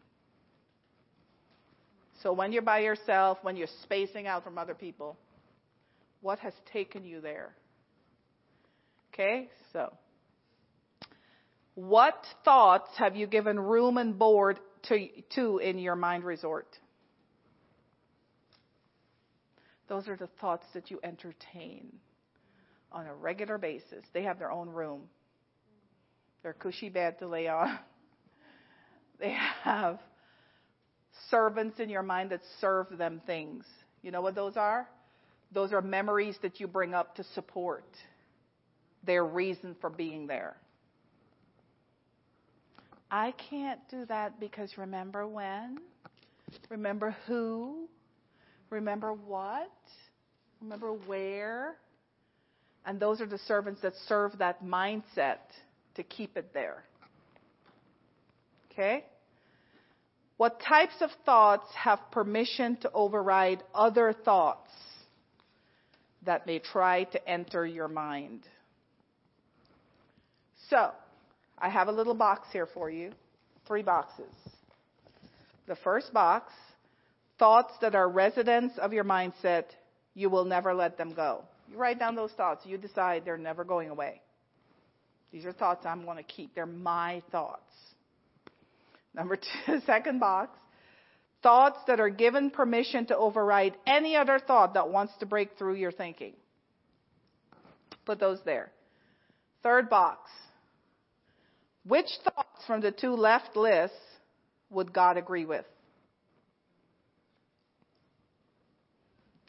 [2.23, 5.17] So when you're by yourself, when you're spacing out from other people,
[6.23, 7.55] what has taken you there?
[9.13, 9.93] Okay, so
[11.75, 14.59] what thoughts have you given room and board
[14.89, 16.69] to, to in your mind resort?
[19.89, 21.93] Those are the thoughts that you entertain
[22.91, 24.05] on a regular basis.
[24.15, 25.03] They have their own room.
[26.43, 27.79] Their cushy bed to lay on.
[29.21, 30.01] They have
[31.31, 33.65] servants in your mind that serve them things.
[34.03, 34.89] You know what those are?
[35.53, 37.85] Those are memories that you bring up to support
[39.05, 40.57] their reason for being there.
[43.11, 45.79] I can't do that because remember when?
[46.71, 47.89] Remember who?
[48.71, 49.71] Remember what?
[50.63, 51.75] Remember where?
[52.87, 55.39] And those are the servants that serve that mindset
[55.97, 56.83] to keep it there.
[58.71, 59.05] Okay?
[60.39, 64.71] What types of thoughts have permission to override other thoughts
[66.25, 68.47] that may try to enter your mind?
[70.71, 70.91] So,
[71.59, 73.13] I have a little box here for you.
[73.67, 74.33] Three boxes.
[75.67, 76.53] The first box,
[77.39, 79.65] thoughts that are residents of your mindset,
[80.15, 81.45] you will never let them go.
[81.71, 82.67] You write down those thoughts.
[82.67, 84.21] You decide they're never going away.
[85.33, 86.55] These are thoughts I'm going to keep.
[86.55, 87.73] They're my thoughts.
[89.15, 90.59] Number two, second box,
[91.43, 95.75] thoughts that are given permission to override any other thought that wants to break through
[95.75, 96.35] your thinking.
[98.05, 98.73] Put those there.
[99.63, 100.31] Third box,
[101.87, 103.97] which thoughts from the two left lists
[104.71, 105.65] would God agree with?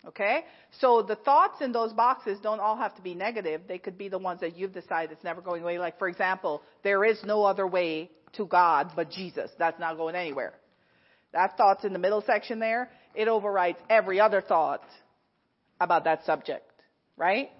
[0.06, 0.44] Okay?
[0.80, 3.62] So the thoughts in those boxes don't all have to be negative.
[3.68, 5.80] They could be the ones that you've decided it's never going away.
[5.80, 9.50] Like, for example, there is no other way to God but Jesus.
[9.58, 10.54] That's not going anywhere.
[11.34, 12.90] That thought's in the middle section there.
[13.16, 14.84] It overrides every other thought
[15.80, 16.70] about that subject.
[17.18, 17.52] Right?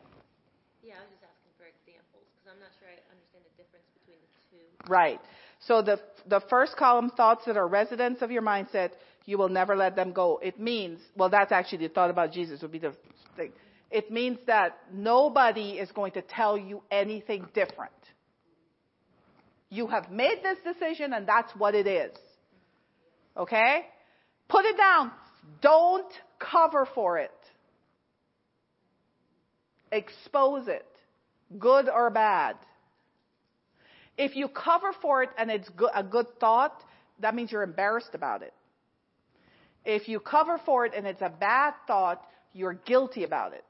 [0.84, 3.86] Yeah, I was just asking for examples because I'm not sure I understand the difference
[4.00, 4.92] between the two.
[4.92, 5.22] Right.
[5.60, 8.92] So the the first column, thoughts that are residents of your mindset,
[9.26, 10.40] you will never let them go.
[10.42, 12.94] It means, well, that's actually the thought about Jesus would be the
[13.36, 13.52] thing.
[13.92, 17.92] It means that nobody is going to tell you anything different.
[19.70, 22.16] You have made this decision and that's what it is.
[23.38, 23.86] Okay?
[24.48, 25.12] Put it down.
[25.62, 27.32] Don't cover for it.
[29.92, 30.86] Expose it.
[31.60, 32.56] Good or bad.
[34.18, 36.84] If you cover for it and it's a good thought,
[37.20, 38.54] that means you're embarrassed about it.
[39.86, 42.24] If you cover for it and it's a bad thought,
[42.54, 43.66] you're guilty about it.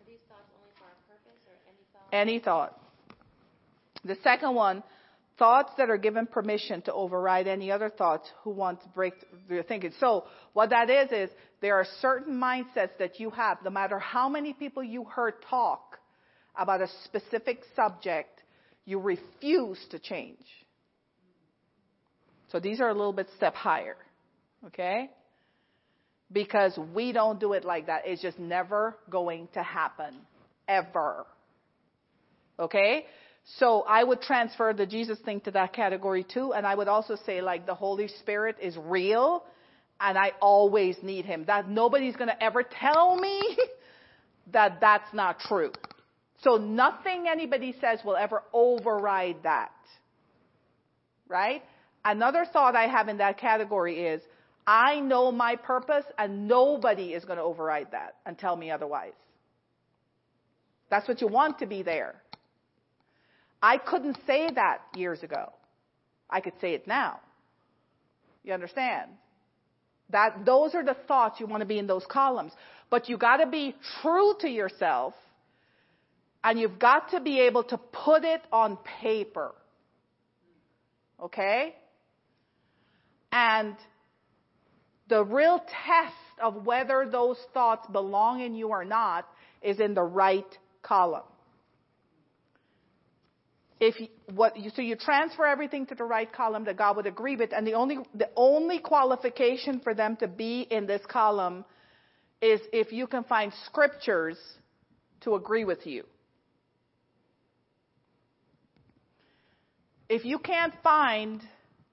[0.00, 2.08] Are these thoughts only for our purpose or any thought?
[2.12, 2.80] Any thought.
[4.04, 4.82] The second one,
[5.38, 9.14] thoughts that are given permission to override any other thoughts who want to break
[9.48, 9.92] your thinking.
[10.00, 10.24] So
[10.54, 11.30] what that is is
[11.60, 15.98] there are certain mindsets that you have, no matter how many people you heard talk
[16.56, 18.42] about a specific subject,
[18.86, 20.44] you refuse to change.
[22.50, 23.96] So these are a little bit step higher.
[24.66, 25.10] Okay?
[26.32, 28.02] Because we don't do it like that.
[28.06, 30.14] It's just never going to happen.
[30.66, 31.26] Ever.
[32.58, 33.04] Okay?
[33.46, 37.16] So I would transfer the Jesus thing to that category too, and I would also
[37.24, 39.44] say like the Holy Spirit is real,
[40.00, 41.44] and I always need Him.
[41.46, 43.56] That nobody's gonna ever tell me
[44.52, 45.70] that that's not true.
[46.42, 49.70] So nothing anybody says will ever override that.
[51.28, 51.62] Right?
[52.04, 54.22] Another thought I have in that category is
[54.66, 59.12] I know my purpose and nobody is going to override that and tell me otherwise.
[60.90, 62.22] That's what you want to be there.
[63.66, 65.52] I couldn't say that years ago.
[66.30, 67.18] I could say it now.
[68.44, 69.10] You understand?
[70.10, 72.52] That those are the thoughts you want to be in those columns.
[72.90, 75.14] But you got to be true to yourself
[76.44, 79.52] and you've got to be able to put it on paper.
[81.20, 81.74] Okay?
[83.32, 83.74] And
[85.08, 89.26] the real test of whether those thoughts belong in you or not
[89.60, 90.46] is in the right
[90.84, 91.24] column.
[93.78, 93.94] If
[94.34, 97.52] what you, so you transfer everything to the right column that God would agree with,
[97.52, 101.64] and the only the only qualification for them to be in this column
[102.40, 104.38] is if you can find scriptures
[105.22, 106.04] to agree with you.
[110.08, 111.42] If you can't find,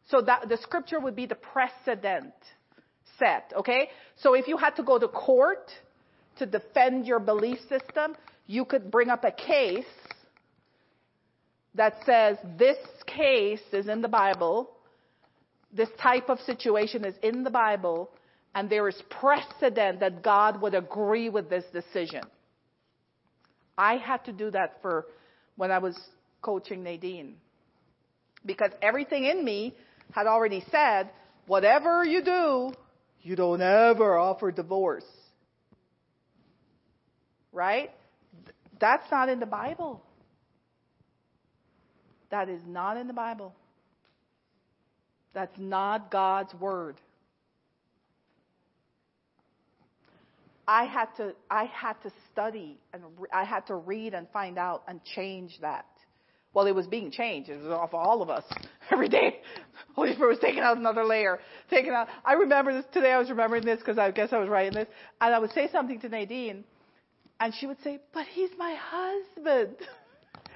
[0.10, 2.34] so that the scripture would be the precedent
[3.18, 3.90] set, okay?
[4.18, 5.72] So if you had to go to court
[6.38, 8.16] to defend your belief system,
[8.46, 9.86] you could bring up a case
[11.76, 14.70] that says this case is in the Bible,
[15.72, 18.10] this type of situation is in the Bible,
[18.54, 22.22] and there is precedent that God would agree with this decision.
[23.78, 25.08] I had to do that for
[25.56, 25.98] when I was
[26.42, 27.36] coaching Nadine.
[28.46, 29.76] Because everything in me
[30.12, 31.10] had already said,
[31.48, 32.74] whatever you do,
[33.22, 35.06] you don't ever offer divorce.
[37.52, 37.92] Right?
[38.80, 40.04] That's not in the Bible.
[42.34, 43.54] That is not in the Bible.
[45.36, 46.96] That's not God's word.
[50.68, 54.58] I had to I had to study and re- I had to read and find
[54.58, 55.86] out and change that.
[56.56, 57.52] Well, it was being changed.
[57.52, 58.46] It was off all of us
[58.92, 59.40] every day.
[59.96, 62.08] Holy Spirit was taking out another layer, taking out.
[62.26, 63.12] I remember this today.
[63.12, 64.88] I was remembering this because I guess I was writing this,
[65.22, 66.64] and I would say something to Nadine,
[67.40, 69.76] and she would say, "But he's my husband,"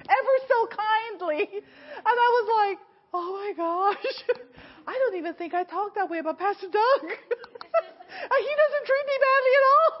[0.08, 2.78] ever so kindly, and I was like,
[3.14, 4.38] "Oh my gosh."
[4.88, 7.02] I don't even think I talk that way about Pastor Doug.
[7.02, 9.98] he doesn't treat me badly at all.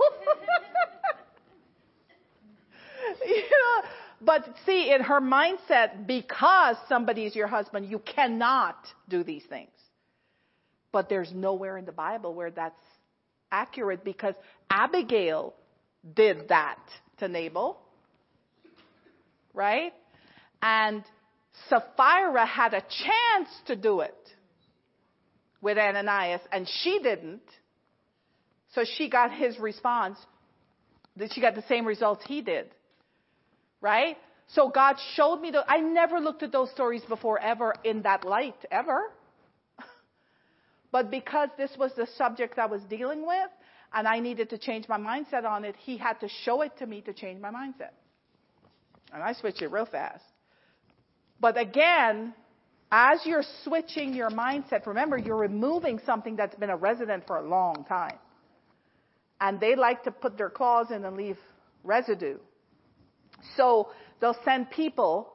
[3.28, 3.88] you know,
[4.22, 8.76] but see, in her mindset, because somebody is your husband, you cannot
[9.10, 9.70] do these things.
[10.90, 12.74] But there's nowhere in the Bible where that's
[13.52, 14.34] accurate because
[14.70, 15.54] Abigail
[16.14, 16.80] did that
[17.18, 17.78] to Nabal.
[19.54, 19.92] Right?
[20.62, 21.04] And
[21.68, 24.14] Sapphira had a chance to do it
[25.60, 27.42] with Ananias, and she didn't.
[28.74, 30.18] So she got his response.
[31.16, 32.66] That she got the same results he did.
[33.80, 34.16] Right?
[34.48, 38.24] So God showed me the, I never looked at those stories before ever in that
[38.24, 39.12] light, ever.
[40.90, 43.50] But because this was the subject I was dealing with,
[43.92, 46.86] and I needed to change my mindset on it, he had to show it to
[46.86, 47.92] me to change my mindset.
[49.12, 50.24] And I switch it real fast.
[51.40, 52.34] But again,
[52.90, 57.48] as you're switching your mindset, remember you're removing something that's been a resident for a
[57.48, 58.18] long time.
[59.40, 61.38] And they like to put their claws in and leave
[61.84, 62.38] residue.
[63.56, 63.90] So
[64.20, 65.32] they'll send people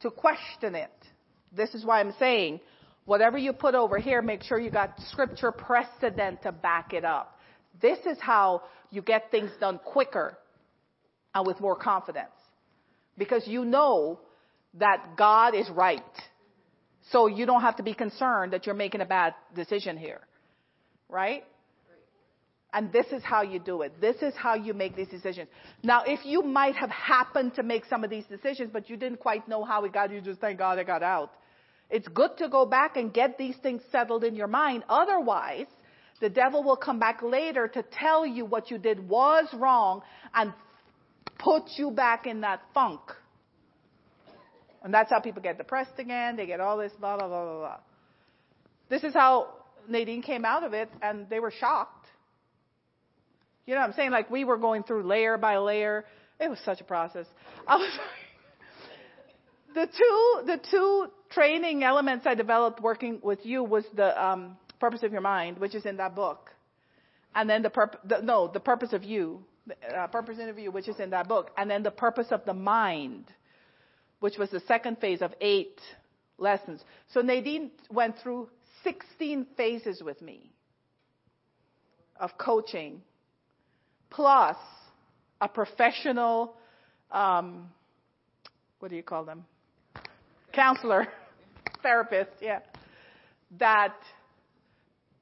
[0.00, 0.90] to question it.
[1.52, 2.60] This is why I'm saying,
[3.04, 7.38] whatever you put over here, make sure you got scripture precedent to back it up.
[7.80, 10.38] This is how you get things done quicker
[11.34, 12.30] and with more confidence.
[13.18, 14.20] Because you know
[14.74, 16.02] that God is right.
[17.10, 20.20] So you don't have to be concerned that you're making a bad decision here.
[21.08, 21.44] Right?
[22.72, 23.98] And this is how you do it.
[23.98, 25.48] This is how you make these decisions.
[25.82, 29.20] Now, if you might have happened to make some of these decisions, but you didn't
[29.20, 31.32] quite know how it got, you just thank God it got out.
[31.88, 34.84] It's good to go back and get these things settled in your mind.
[34.90, 35.64] Otherwise,
[36.20, 40.02] the devil will come back later to tell you what you did was wrong
[40.34, 40.52] and
[41.38, 43.00] put you back in that funk.
[44.82, 46.36] And that's how people get depressed again.
[46.36, 47.76] They get all this blah, blah, blah, blah, blah.
[48.88, 49.48] This is how
[49.88, 52.06] Nadine came out of it, and they were shocked.
[53.66, 54.10] You know what I'm saying?
[54.12, 56.04] Like we were going through layer by layer.
[56.40, 57.26] It was such a process.
[57.66, 57.90] I was
[59.74, 65.02] the two the two training elements I developed working with you was the um, purpose
[65.02, 66.50] of your mind, which is in that book,
[67.34, 69.44] and then the purpose no the purpose of you,
[69.96, 73.24] uh, purpose interview, which is in that book, and then the purpose of the mind,
[74.20, 75.80] which was the second phase of eight
[76.38, 76.82] lessons.
[77.12, 78.48] So Nadine went through
[78.84, 80.50] 16 phases with me
[82.18, 83.02] of coaching
[84.10, 84.56] plus
[85.40, 86.54] a professional,
[87.10, 87.68] um,
[88.78, 89.44] what do you call them?
[90.52, 91.08] Counselor,
[91.82, 92.60] therapist, yeah,
[93.58, 93.94] that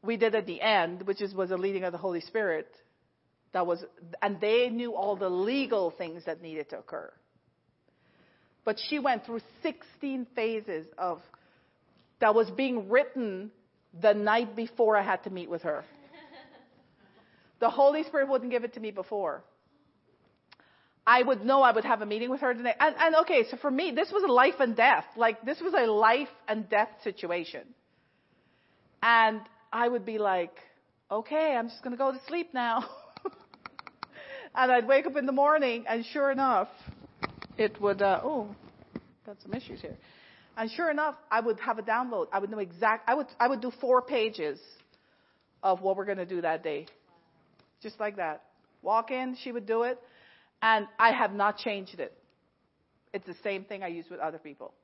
[0.02, 2.68] we did at the end, which is, was a leading of the Holy Spirit.
[3.52, 3.84] That was,
[4.20, 7.12] and they knew all the legal things that needed to occur.
[8.64, 11.20] But she went through 16 phases of
[12.20, 13.50] that was being written
[14.00, 15.84] the night before I had to meet with her.
[17.58, 19.42] The Holy Spirit wouldn't give it to me before.
[21.06, 22.74] I would know I would have a meeting with her today.
[22.78, 25.04] And, and okay, so for me, this was a life and death.
[25.16, 27.62] Like, this was a life and death situation.
[29.02, 29.40] And
[29.72, 30.54] I would be like,
[31.10, 32.84] okay, I'm just going to go to sleep now.
[34.56, 36.68] and I'd wake up in the morning, and sure enough,
[37.58, 38.54] it would, uh, oh,
[39.24, 39.96] got some issues here.
[40.56, 42.28] And sure enough, I would have a download.
[42.32, 44.58] I would know exact, I would, I would do four pages
[45.62, 46.86] of what we're going to do that day
[47.82, 48.42] just like that.
[48.82, 49.98] Walk in, she would do it,
[50.62, 52.12] and I have not changed it.
[53.12, 54.74] It's the same thing I use with other people.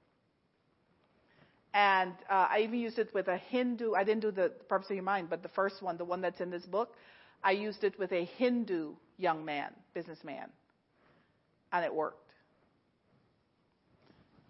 [1.75, 3.95] And uh, I even used it with a Hindu.
[3.95, 6.41] I didn't do the purpose of your mind, but the first one, the one that's
[6.41, 6.95] in this book,
[7.43, 8.93] I used it with a Hindu
[9.23, 10.49] young man, businessman,
[11.73, 12.19] and it worked.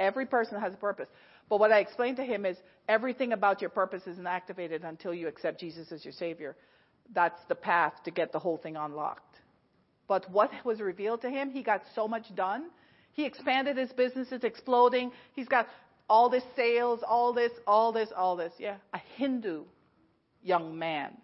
[0.01, 1.09] Every person has a purpose.
[1.49, 2.57] But what I explained to him is
[2.89, 6.57] everything about your purpose isn't activated until you accept Jesus as your Savior.
[7.15, 9.37] That's the path to get the whole thing unlocked.
[10.09, 12.71] But what was revealed to him, he got so much done.
[13.13, 15.13] He expanded his business, it's exploding.
[15.35, 15.69] He's got
[16.09, 18.53] all this sales, all this, all this, all this.
[18.59, 19.65] Yeah, a Hindu
[20.43, 21.17] young man.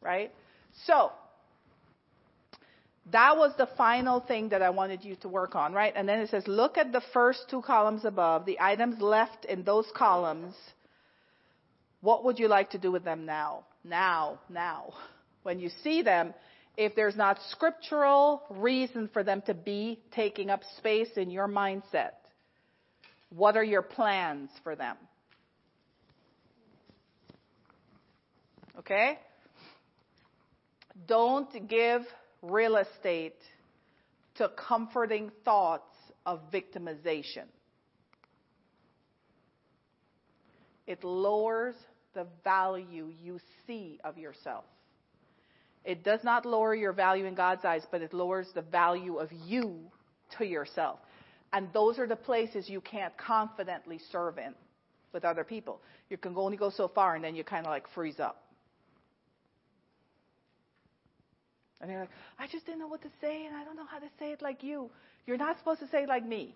[0.00, 0.32] Right?
[0.86, 1.12] So,
[3.10, 5.92] that was the final thing that I wanted you to work on, right?
[5.94, 9.64] And then it says, look at the first two columns above, the items left in
[9.64, 10.54] those columns.
[12.00, 13.64] What would you like to do with them now?
[13.84, 14.92] Now, now.
[15.42, 16.32] When you see them,
[16.76, 22.12] if there's not scriptural reason for them to be taking up space in your mindset,
[23.30, 24.96] what are your plans for them?
[28.78, 29.18] Okay?
[31.06, 32.02] Don't give
[32.42, 33.38] real estate
[34.34, 35.94] to comforting thoughts
[36.26, 37.46] of victimization.
[40.86, 41.74] It lowers
[42.14, 44.64] the value you see of yourself.
[45.84, 49.30] It does not lower your value in God's eyes, but it lowers the value of
[49.46, 49.78] you
[50.38, 51.00] to yourself.
[51.52, 54.54] And those are the places you can't confidently serve in
[55.12, 55.80] with other people.
[56.08, 58.42] You can only go so far and then you kind of like freeze up.
[61.82, 63.98] And you're like, I just didn't know what to say and I don't know how
[63.98, 64.88] to say it like you.
[65.26, 66.54] You're not supposed to say it like me.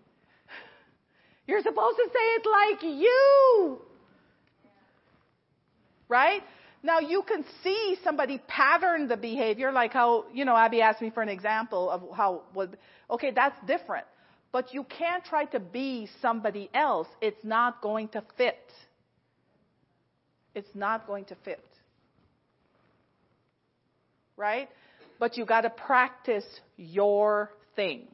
[1.48, 3.80] You're supposed to say it like you.
[6.08, 6.42] Right?
[6.84, 11.10] Now you can see somebody pattern the behavior, like how, you know, Abby asked me
[11.10, 12.78] for an example of how, would,
[13.10, 14.06] okay, that's different.
[14.52, 17.08] But you can't try to be somebody else.
[17.20, 18.72] It's not going to fit.
[20.54, 21.64] It's not going to fit.
[24.36, 24.68] Right?
[25.18, 26.44] But you gotta practice
[26.76, 28.06] your thing.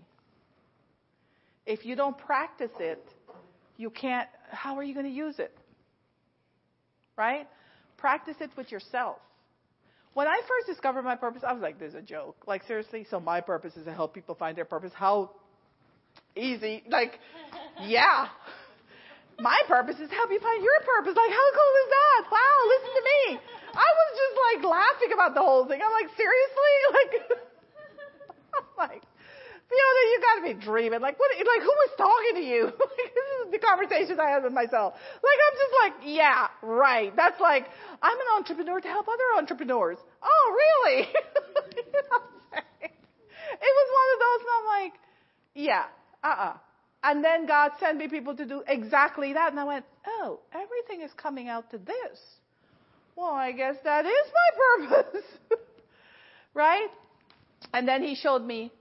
[1.67, 3.05] If you don't practice it,
[3.77, 5.57] you can't, how are you gonna use it?
[7.17, 7.49] Right?
[7.97, 9.19] Practice it with yourself.
[10.15, 13.19] When I first discovered my purpose, I was like, "There's a joke." Like seriously, so
[13.19, 14.93] my purpose is to help people find their purpose.
[14.95, 15.31] How
[16.37, 16.83] easy?
[16.89, 17.19] Like,
[17.81, 18.29] yeah.
[19.41, 21.17] My purpose is to help you find your purpose.
[21.17, 22.31] Like, how cool is that?
[22.31, 23.41] Wow, listen to me.
[23.75, 25.81] I was just like laughing about the whole thing.
[25.83, 26.75] I'm like, seriously?
[26.93, 27.13] Like,
[28.53, 29.03] I'm like,
[29.69, 31.01] Fiona, you gotta be dreaming.
[31.01, 31.31] Like, what?
[31.39, 32.65] Like, who was talking to you?
[32.69, 34.93] like, this is the conversations I had with myself.
[34.93, 37.17] Like, I'm just like, yeah, right.
[37.17, 37.65] That's like,
[38.03, 39.99] I'm an entrepreneur to help other entrepreneurs.
[40.23, 41.09] Oh, really?
[41.77, 42.23] you know
[43.63, 44.95] it was one of those, and I'm like,
[45.55, 45.85] yeah,
[46.25, 46.57] uh-uh.
[47.05, 51.05] And then God sent me people to do exactly that, and I went, oh, everything
[51.05, 52.19] is coming out to this.
[53.17, 55.25] Well, I guess that is my purpose.
[56.55, 56.89] right?
[57.73, 58.73] And then he showed me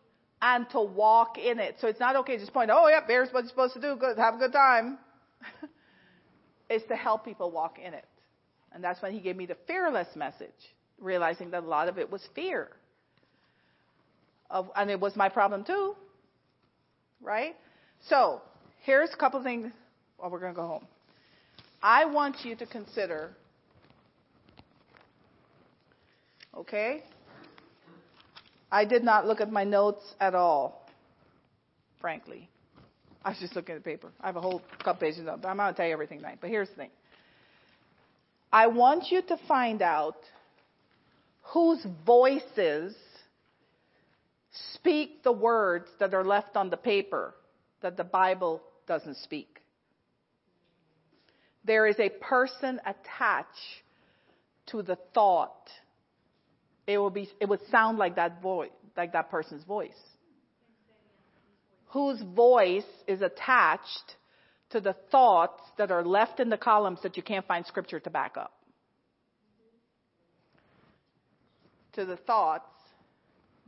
[0.41, 1.75] and to walk in it.
[1.79, 3.95] So it's not okay to just point, oh, yep, there's what you're supposed to do.
[3.95, 4.97] Good, have a good time.
[6.69, 8.05] it's to help people walk in it.
[8.73, 10.49] And that's when he gave me the fearless message,
[10.99, 12.69] realizing that a lot of it was fear.
[14.49, 15.95] Of, and it was my problem too.
[17.21, 17.55] Right?
[18.07, 18.41] So,
[18.83, 19.71] here's a couple things.
[20.17, 20.87] Well, we're going to go home.
[21.83, 23.35] I want you to consider,
[26.57, 27.03] okay?
[28.71, 30.87] I did not look at my notes at all,
[31.99, 32.49] frankly.
[33.23, 34.11] I was just looking at the paper.
[34.21, 35.45] I have a whole couple pages up.
[35.45, 36.37] I'm not going to tell you everything tonight.
[36.41, 36.89] But here's the thing
[38.51, 40.17] I want you to find out
[41.53, 42.95] whose voices
[44.73, 47.35] speak the words that are left on the paper
[47.81, 49.61] that the Bible doesn't speak.
[51.63, 53.83] There is a person attached
[54.67, 55.69] to the thought
[56.87, 59.99] it will be it would sound like that voice like that person's voice.
[61.87, 64.15] Whose voice is attached
[64.69, 68.09] to the thoughts that are left in the columns that you can't find scripture to
[68.09, 68.53] back up.
[71.93, 72.69] To the thoughts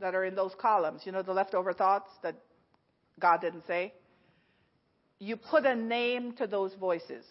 [0.00, 1.02] that are in those columns.
[1.04, 2.36] You know the leftover thoughts that
[3.20, 3.92] god didn't say?
[5.18, 7.24] You put a name to those voices.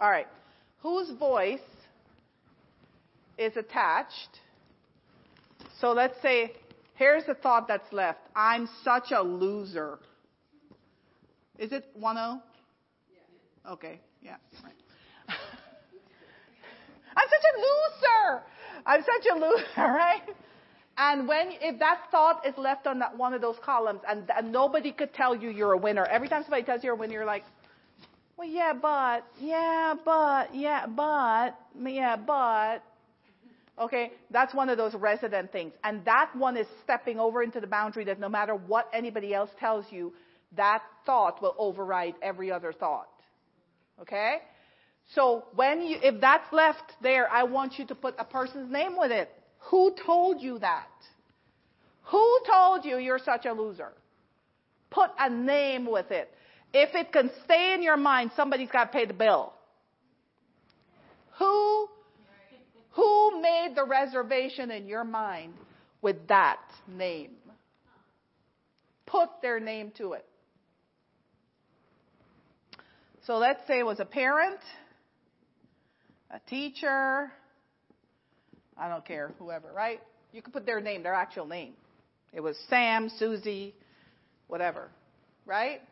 [0.00, 0.26] All right.
[0.78, 1.60] Whose voice
[3.38, 4.40] is attached.
[5.80, 6.52] So let's say,
[6.94, 8.20] here's the thought that's left.
[8.36, 9.98] I'm such a loser.
[11.58, 12.42] Is it 1 0?
[13.64, 13.72] Yeah.
[13.72, 14.36] Okay, yeah.
[14.62, 14.74] Right.
[17.16, 18.42] I'm such a loser.
[18.86, 20.22] I'm such a loser, right?
[20.98, 24.52] And when, if that thought is left on that one of those columns and, and
[24.52, 27.14] nobody could tell you you're a winner, every time somebody tells you you're a winner,
[27.14, 27.44] you're like,
[28.36, 32.82] well, yeah, but, yeah, but, yeah, but, yeah, but,
[33.80, 35.72] Okay, that's one of those resident things.
[35.82, 39.50] And that one is stepping over into the boundary that no matter what anybody else
[39.58, 40.12] tells you,
[40.56, 43.08] that thought will override every other thought.
[44.00, 44.38] Okay?
[45.14, 48.96] So when you, if that's left there, I want you to put a person's name
[48.98, 49.30] with it.
[49.70, 50.88] Who told you that?
[52.04, 53.92] Who told you you're such a loser?
[54.90, 56.30] Put a name with it.
[56.74, 59.52] If it can stay in your mind, somebody's got to pay the bill.
[61.38, 61.88] Who
[62.92, 65.54] who made the reservation in your mind
[66.00, 67.32] with that name?
[69.06, 70.26] Put their name to it.
[73.26, 74.58] So let's say it was a parent,
[76.30, 77.30] a teacher,
[78.76, 80.00] I don't care, whoever, right?
[80.32, 81.74] You could put their name, their actual name.
[82.32, 83.74] It was Sam, Susie,
[84.48, 84.88] whatever,
[85.46, 85.82] right?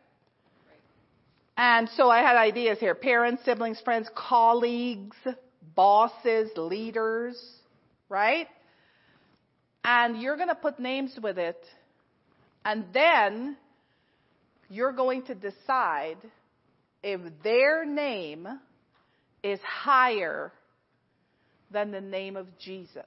[1.57, 5.15] And so I had ideas here parents, siblings, friends, colleagues,
[5.75, 7.39] bosses, leaders,
[8.09, 8.47] right?
[9.83, 11.63] And you're going to put names with it.
[12.63, 13.57] And then
[14.69, 16.17] you're going to decide
[17.03, 18.47] if their name
[19.43, 20.51] is higher
[21.71, 23.05] than the name of Jesus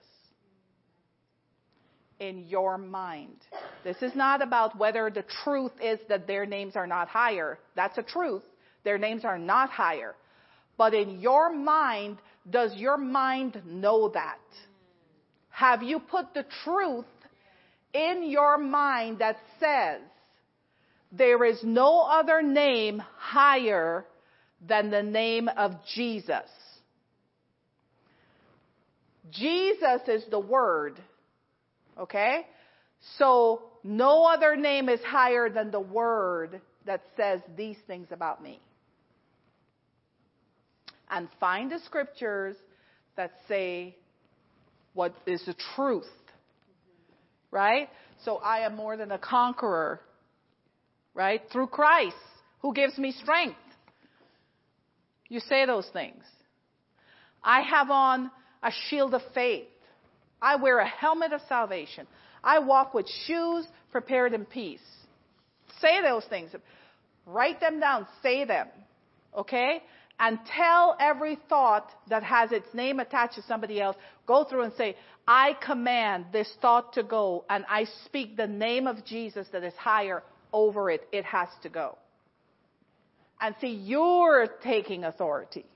[2.18, 3.36] in your mind.
[3.82, 7.58] This is not about whether the truth is that their names are not higher.
[7.76, 8.42] That's a truth.
[8.84, 10.14] Their names are not higher.
[10.76, 12.18] But in your mind,
[12.48, 14.38] does your mind know that?
[15.50, 17.04] Have you put the truth
[17.92, 20.00] in your mind that says
[21.12, 24.04] there is no other name higher
[24.66, 26.48] than the name of Jesus?
[29.30, 31.00] Jesus is the Word.
[31.98, 32.46] Okay?
[33.18, 38.60] So no other name is higher than the Word that says these things about me
[41.10, 42.56] and find the scriptures
[43.16, 43.96] that say
[44.94, 46.04] what is the truth.
[47.50, 47.88] Right?
[48.24, 50.00] So I am more than a conqueror.
[51.14, 51.42] Right?
[51.52, 52.16] Through Christ,
[52.60, 53.56] who gives me strength.
[55.28, 56.22] You say those things.
[57.42, 58.30] I have on
[58.62, 59.66] a shield of faith.
[60.40, 62.06] I wear a helmet of salvation.
[62.42, 64.80] I walk with shoes prepared in peace.
[65.80, 66.50] Say those things.
[67.26, 68.06] Write them down.
[68.22, 68.68] Say them.
[69.36, 69.82] Okay?
[70.18, 73.96] And tell every thought that has its name attached to somebody else,
[74.26, 74.96] go through and say,
[75.26, 79.74] I command this thought to go, and I speak the name of Jesus that is
[79.74, 80.22] higher
[80.52, 81.08] over it.
[81.12, 81.98] It has to go.
[83.40, 85.66] And see, you're taking authority,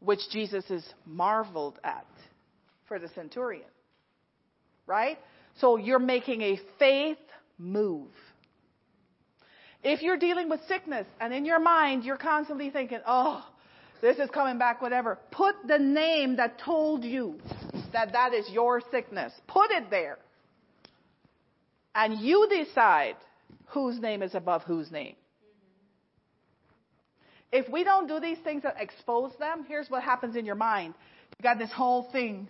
[0.00, 2.06] which Jesus is marveled at
[2.86, 3.66] for the centurion.
[4.86, 5.18] Right?
[5.60, 7.18] So you're making a faith
[7.58, 8.10] move.
[9.84, 13.46] If you're dealing with sickness and in your mind you're constantly thinking, oh,
[14.00, 17.38] this is coming back, whatever, put the name that told you
[17.92, 19.32] that that is your sickness.
[19.46, 20.18] Put it there.
[21.94, 23.16] And you decide
[23.66, 25.14] whose name is above whose name.
[27.52, 30.94] If we don't do these things that expose them, here's what happens in your mind.
[31.38, 32.48] You got this whole thing.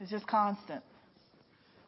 [0.00, 0.82] It's just constant.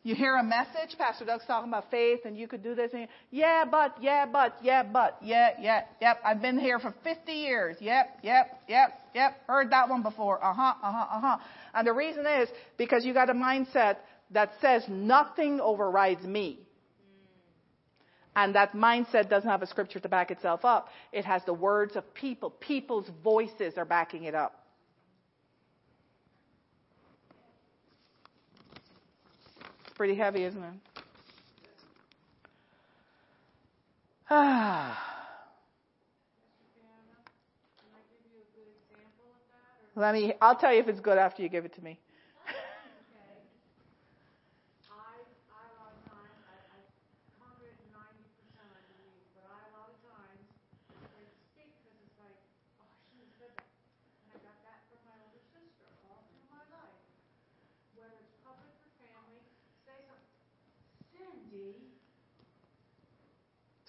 [0.04, 3.06] You hear a message, Pastor Doug's talking about faith and you could do this and
[3.30, 6.20] yeah, but, yeah, but, yeah, but, yeah, yeah, yep.
[6.24, 7.76] I've been here for 50 years.
[7.78, 9.40] Yep, yep, yep, yep.
[9.46, 10.44] Heard that one before.
[10.44, 11.36] Uh-huh, uh-huh, uh-huh.
[11.74, 12.48] And the reason is
[12.78, 13.98] because you got a mindset
[14.32, 16.58] that says nothing overrides me.
[18.34, 20.88] And that mindset doesn't have a scripture to back itself up.
[21.12, 22.50] It has the words of people.
[22.50, 24.61] People's voices are backing it up.
[30.02, 31.02] Pretty heavy, isn't it?
[34.28, 35.00] Ah.
[39.94, 42.00] Let me, I'll tell you if it's good after you give it to me.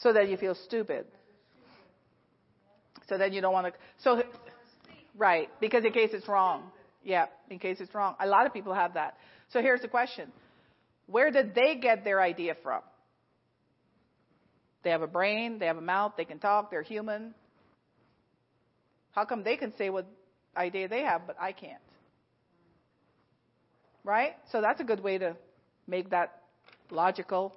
[0.03, 1.05] So that you feel stupid.
[3.07, 3.73] So then you don't want to.
[4.03, 4.21] So,
[5.17, 6.63] right, because in case it's wrong.
[7.03, 8.15] Yeah, in case it's wrong.
[8.19, 9.17] A lot of people have that.
[9.49, 10.31] So here's the question
[11.07, 12.81] Where did they get their idea from?
[14.83, 17.33] They have a brain, they have a mouth, they can talk, they're human.
[19.11, 20.05] How come they can say what
[20.57, 21.79] idea they have, but I can't?
[24.03, 24.33] Right?
[24.51, 25.37] So that's a good way to
[25.87, 26.41] make that
[26.91, 27.55] logical,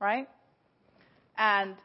[0.00, 0.28] right?
[1.38, 1.76] And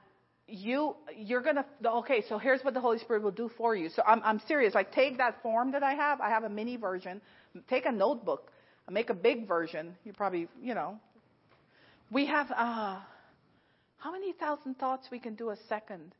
[0.47, 3.89] you you're gonna okay so here's what the holy spirit will do for you.
[3.89, 4.73] So i'm i'm serious.
[4.73, 6.21] Like take that form that i have.
[6.21, 7.21] I have a mini version.
[7.69, 8.51] Take a notebook.
[8.89, 9.95] Make a big version.
[10.03, 10.99] You probably you know.
[12.11, 12.99] We have uh
[13.97, 16.15] how many thousand thoughts we can do a second?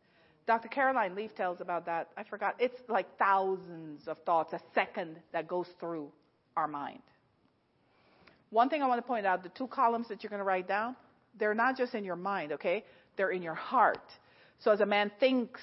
[0.45, 2.10] Dr caroline leaf tells about that.
[2.18, 2.56] I forgot.
[2.60, 6.11] It's like thousands of thoughts a second that goes through
[6.57, 7.01] our mind.
[8.49, 10.68] One thing i want to point out the two columns that you're going to write
[10.68, 10.95] down
[11.38, 12.84] they're not just in your mind okay
[13.20, 14.02] they're in your heart.
[14.60, 15.60] So as a man thinks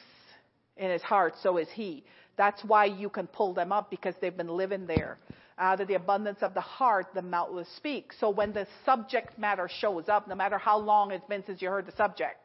[0.76, 2.04] in his heart, so is he.
[2.36, 5.16] That's why you can pull them up because they've been living there.
[5.58, 8.12] Out of the abundance of the heart, the mouth will speak.
[8.20, 11.70] So when the subject matter shows up, no matter how long it's been since you
[11.70, 12.38] heard the subject,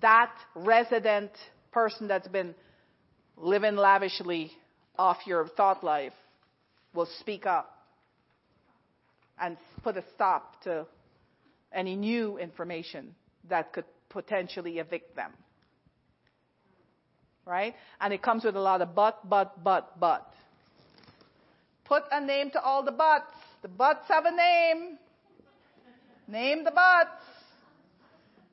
[0.00, 1.32] that resident
[1.72, 2.54] person that's been
[3.36, 4.52] living lavishly
[4.96, 6.12] off your thought life
[6.94, 7.84] will speak up
[9.40, 10.86] and put a stop to
[11.72, 13.12] any new information
[13.48, 15.32] that could potentially evict them.
[17.44, 17.74] Right?
[18.00, 20.32] And it comes with a lot of but, but, but, but.
[21.84, 23.32] Put a name to all the buts.
[23.62, 24.98] The buts have a name.
[26.26, 27.22] Name the buts.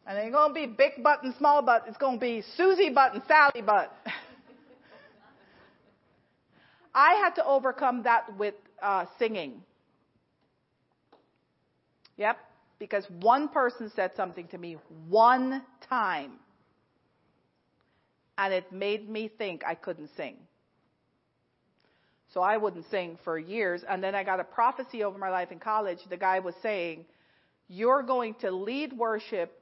[0.06, 1.86] And they're gonna be big butt and small butt.
[1.88, 3.92] It's gonna be Susie butt and Sally butt.
[6.94, 9.64] I had to overcome that with uh, singing.
[12.18, 12.38] Yep
[12.80, 14.78] because one person said something to me
[15.08, 16.34] one time.
[18.38, 20.36] And it made me think I couldn't sing.
[22.34, 23.84] So I wouldn't sing for years.
[23.88, 26.00] And then I got a prophecy over my life in college.
[26.10, 27.06] The guy was saying,
[27.68, 29.54] You're going to lead worship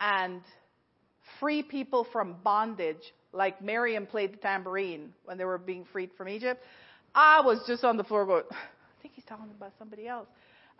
[0.00, 0.40] and
[1.40, 6.28] free people from bondage, like Miriam played the tambourine when they were being freed from
[6.28, 6.62] Egypt.
[7.14, 10.28] I was just on the floor going, I think he's talking about somebody else.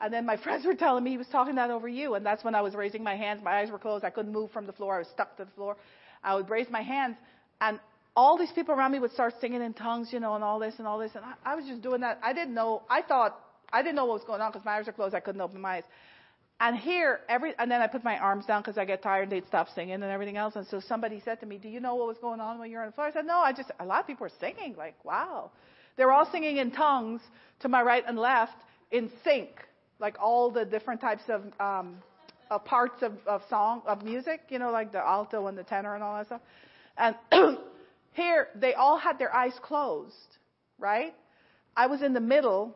[0.01, 2.15] And then my friends were telling me he was talking that over you.
[2.15, 3.41] And that's when I was raising my hands.
[3.43, 4.05] My eyes were closed.
[4.05, 4.97] I couldn't move from the floor.
[4.97, 5.77] I was stuck to the floor.
[6.23, 7.17] I would raise my hands.
[7.61, 7.79] And
[8.15, 10.75] all these people around me would start singing in tongues, you know, and all this
[10.79, 11.13] and all this.
[11.15, 12.19] And I, I was just doing that.
[12.23, 12.83] I didn't know.
[12.89, 13.39] I thought,
[13.73, 15.15] I didn't know what was going on because my eyes were closed.
[15.15, 15.85] I couldn't open my eyes.
[16.59, 19.25] And here, every, and then I put my arms down because I get tired.
[19.25, 20.57] and They'd stop singing and everything else.
[20.57, 22.79] And so somebody said to me, do you know what was going on when you
[22.79, 23.09] were on the floor?
[23.09, 24.75] I said, no, I just, a lot of people were singing.
[24.77, 25.51] Like, wow.
[25.99, 27.21] They were all singing in tongues
[27.61, 28.57] to my right and left
[28.91, 29.51] in sync
[29.99, 31.97] like all the different types of um,
[32.51, 35.95] uh, parts of, of song of music, you know, like the alto and the tenor
[35.95, 36.41] and all that stuff.
[36.97, 37.17] And
[38.13, 40.39] here they all had their eyes closed,
[40.79, 41.15] right?
[41.77, 42.75] I was in the middle,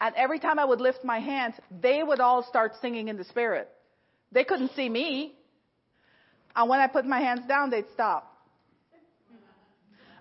[0.00, 3.24] and every time I would lift my hands, they would all start singing in the
[3.24, 3.68] spirit.
[4.32, 5.34] They couldn't see me.
[6.56, 8.30] And when I put my hands down, they'd stop.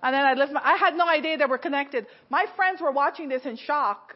[0.01, 2.05] And then I'd lift my, I had no idea they were connected.
[2.29, 4.13] My friends were watching this in shock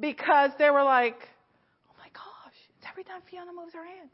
[0.00, 1.16] because they were like,
[1.88, 4.08] oh my gosh, it's every time Fiona moves her hand.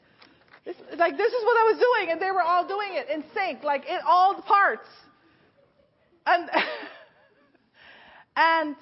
[0.65, 3.23] This, like, this is what I was doing, and they were all doing it in
[3.33, 4.89] sync, like in all the parts.
[6.27, 6.51] And,
[8.37, 8.77] and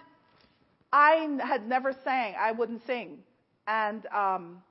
[0.90, 2.34] I had never sang.
[2.40, 3.18] I wouldn't sing.
[3.66, 4.62] And um,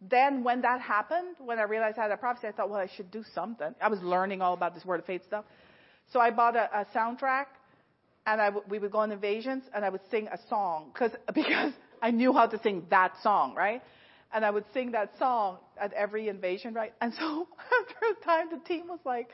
[0.00, 2.88] then when that happened, when I realized I had a prophecy, I thought, well, I
[2.96, 3.74] should do something.
[3.80, 5.44] I was learning all about this Word of Faith stuff.
[6.12, 7.46] So I bought a, a soundtrack
[8.26, 11.12] and I w- we would go on invasions, and I would sing a song cause,
[11.34, 11.72] because
[12.02, 13.82] I knew how to sing that song, right?
[14.32, 16.92] And I would sing that song at every invasion, right?
[17.00, 17.48] And so
[17.80, 19.30] after a time, the team was like,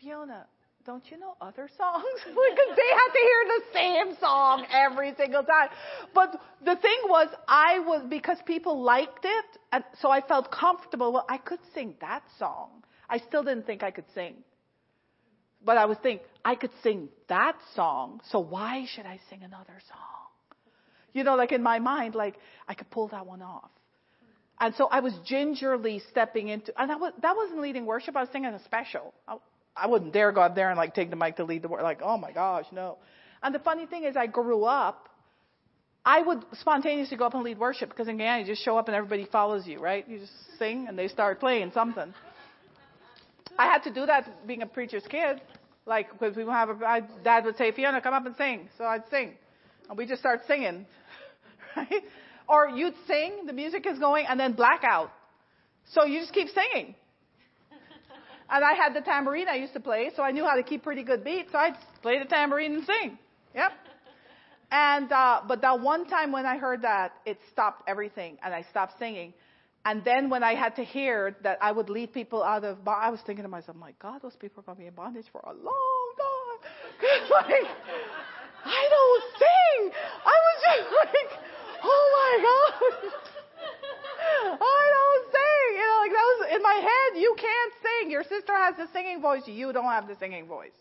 [0.00, 0.46] Fiona,
[0.86, 2.04] don't you know other songs?
[2.24, 5.68] because they had to hear the same song every single time.
[6.14, 11.12] But the thing was, I was, because people liked it, and so I felt comfortable.
[11.12, 12.82] Well, I could sing that song.
[13.08, 14.36] I still didn't think I could sing.
[15.64, 19.78] But I was thinking, I could sing that song, so why should I sing another
[19.88, 20.30] song?
[21.12, 23.70] You know, like in my mind, like I could pull that one off.
[24.60, 28.16] And so I was gingerly stepping into, and that, was, that wasn't leading worship.
[28.16, 29.14] I was singing a special.
[29.26, 29.36] I,
[29.74, 31.84] I wouldn't dare go up there and like take the mic to lead the worship.
[31.84, 32.98] Like, oh my gosh, no.
[33.42, 35.08] And the funny thing is, I grew up.
[36.04, 38.88] I would spontaneously go up and lead worship because in Guyana you just show up
[38.88, 40.06] and everybody follows you, right?
[40.08, 42.14] You just sing and they start playing something.
[43.58, 45.40] I had to do that being a preacher's kid.
[45.86, 48.68] Like, because we would have a, my dad would say, Fiona, come up and sing.
[48.78, 49.34] So I'd sing.
[49.88, 50.86] And we just start singing.
[51.76, 52.02] Right?
[52.48, 55.12] Or you'd sing, the music is going, and then blackout.
[55.92, 56.96] So you just keep singing.
[58.50, 60.82] and I had the tambourine I used to play, so I knew how to keep
[60.82, 61.52] pretty good beats.
[61.52, 63.18] So I'd play the tambourine and sing.
[63.54, 63.70] Yep.
[64.72, 68.62] And, uh, but that one time when I heard that, it stopped everything, and I
[68.70, 69.34] stopped singing.
[69.84, 73.08] And then when I had to hear that I would lead people out of, I
[73.08, 75.40] was thinking to myself, my God, those people are going to be in bondage for
[75.40, 76.70] a long time.
[77.30, 77.66] like,
[78.64, 79.92] I don't sing.
[80.24, 81.40] I was just like,
[81.82, 83.12] oh my God.
[84.60, 85.72] I don't sing.
[85.72, 88.10] You know, like that was in my head, you can't sing.
[88.10, 89.42] Your sister has the singing voice.
[89.46, 90.76] You don't have the singing voice.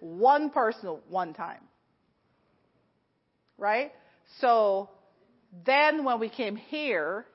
[0.00, 1.60] One person, one time.
[3.56, 3.92] Right?
[4.40, 4.88] So
[5.64, 7.26] then when we came here,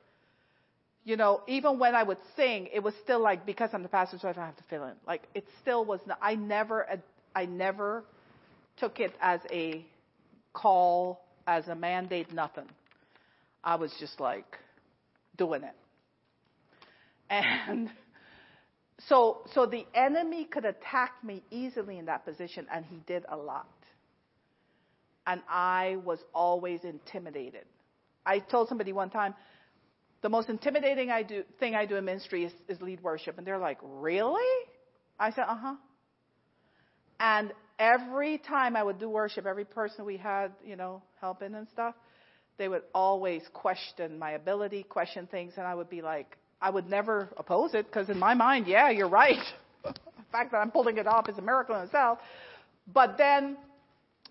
[1.05, 4.23] you know, even when I would sing, it was still like because I'm the pastor's
[4.23, 4.93] wife, I have to fill in.
[5.07, 5.99] Like it still was.
[6.07, 6.97] Not, I never, uh,
[7.35, 8.03] I never
[8.77, 9.85] took it as a
[10.53, 12.65] call, as a mandate, nothing.
[13.63, 14.57] I was just like
[15.37, 15.75] doing it,
[17.29, 17.89] and
[19.07, 23.37] so so the enemy could attack me easily in that position, and he did a
[23.37, 23.67] lot.
[25.27, 27.65] And I was always intimidated.
[28.25, 29.33] I told somebody one time,
[30.21, 33.37] the most intimidating I do, thing I do in ministry is, is lead worship.
[33.37, 34.65] And they're like, really?
[35.19, 35.75] I said, uh huh.
[37.19, 41.67] And every time I would do worship, every person we had, you know, helping and
[41.69, 41.95] stuff,
[42.57, 46.89] they would always question my ability, question things, and I would be like, I would
[46.89, 49.43] never oppose it because in my mind, yeah, you're right.
[49.83, 49.93] the
[50.31, 52.19] fact that I'm pulling it off is a miracle in itself.
[52.93, 53.57] But then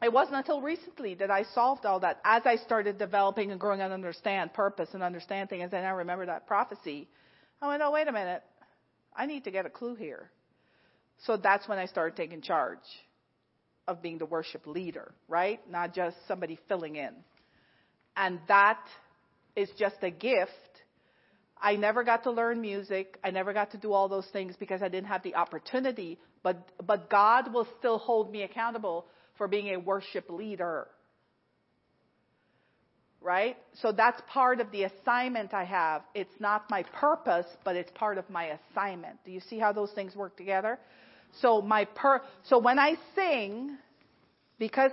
[0.03, 2.21] it wasn't until recently that I solved all that.
[2.25, 6.27] As I started developing and growing and understand purpose and understand things, and I remember
[6.27, 7.09] that prophecy,
[7.63, 8.43] I went, oh, wait a minute.
[9.17, 10.31] I need to get a clue here.
[11.27, 12.79] So that's when I started taking charge
[13.87, 15.61] of being the worship leader, right?
[15.71, 17.13] Not just somebody filling in.
[18.17, 18.81] And that
[19.57, 20.51] is just a gift.
[21.61, 23.19] I never got to learn music.
[23.23, 26.19] I never got to do all those things because I didn't have the opportunity.
[26.43, 30.87] But, but God will still hold me accountable for being a worship leader.
[33.21, 33.57] Right?
[33.81, 36.03] So that's part of the assignment I have.
[36.15, 39.19] It's not my purpose, but it's part of my assignment.
[39.25, 40.79] Do you see how those things work together?
[41.41, 43.79] So my per so when I sing,
[44.59, 44.93] because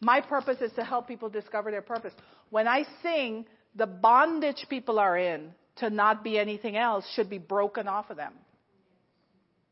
[0.00, 2.12] my purpose is to help people discover their purpose.
[2.50, 7.38] When I sing, the bondage people are in to not be anything else should be
[7.38, 8.32] broken off of them.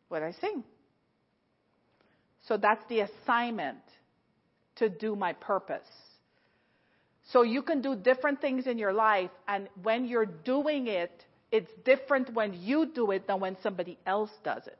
[0.08, 0.64] When I sing.
[2.46, 3.78] So that's the assignment
[4.76, 5.86] to do my purpose.
[7.32, 11.12] So you can do different things in your life, and when you're doing it,
[11.52, 14.78] it's different when you do it than when somebody else does it.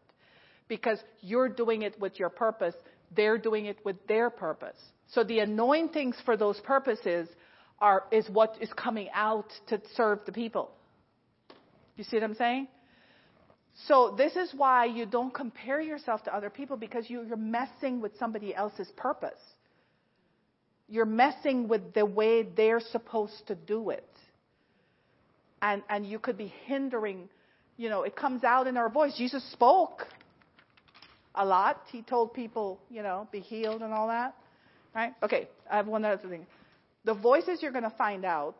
[0.68, 2.74] Because you're doing it with your purpose,
[3.14, 4.76] they're doing it with their purpose.
[5.08, 7.28] So the anointings for those purposes
[7.80, 10.70] are, is what is coming out to serve the people.
[11.96, 12.68] You see what I'm saying?
[13.86, 18.12] So this is why you don't compare yourself to other people because you're messing with
[18.18, 19.40] somebody else's purpose
[20.90, 24.04] you're messing with the way they're supposed to do it.
[25.62, 27.28] And, and you could be hindering,
[27.76, 29.14] you know, it comes out in our voice.
[29.16, 30.06] Jesus spoke
[31.34, 31.82] a lot.
[31.92, 34.34] He told people, you know, be healed and all that.
[34.94, 35.12] Right?
[35.22, 36.44] Okay, I have one other thing.
[37.04, 38.56] The voices you're going to find out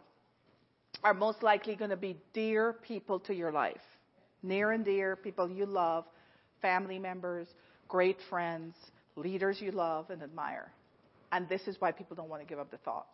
[1.03, 3.81] are most likely going to be dear people to your life.
[4.43, 6.05] Near and dear, people you love,
[6.63, 7.49] family members,
[7.89, 8.75] great friends,
[9.17, 10.71] leaders you love and admire.
[11.33, 13.07] And this is why people don't want to give up the thought.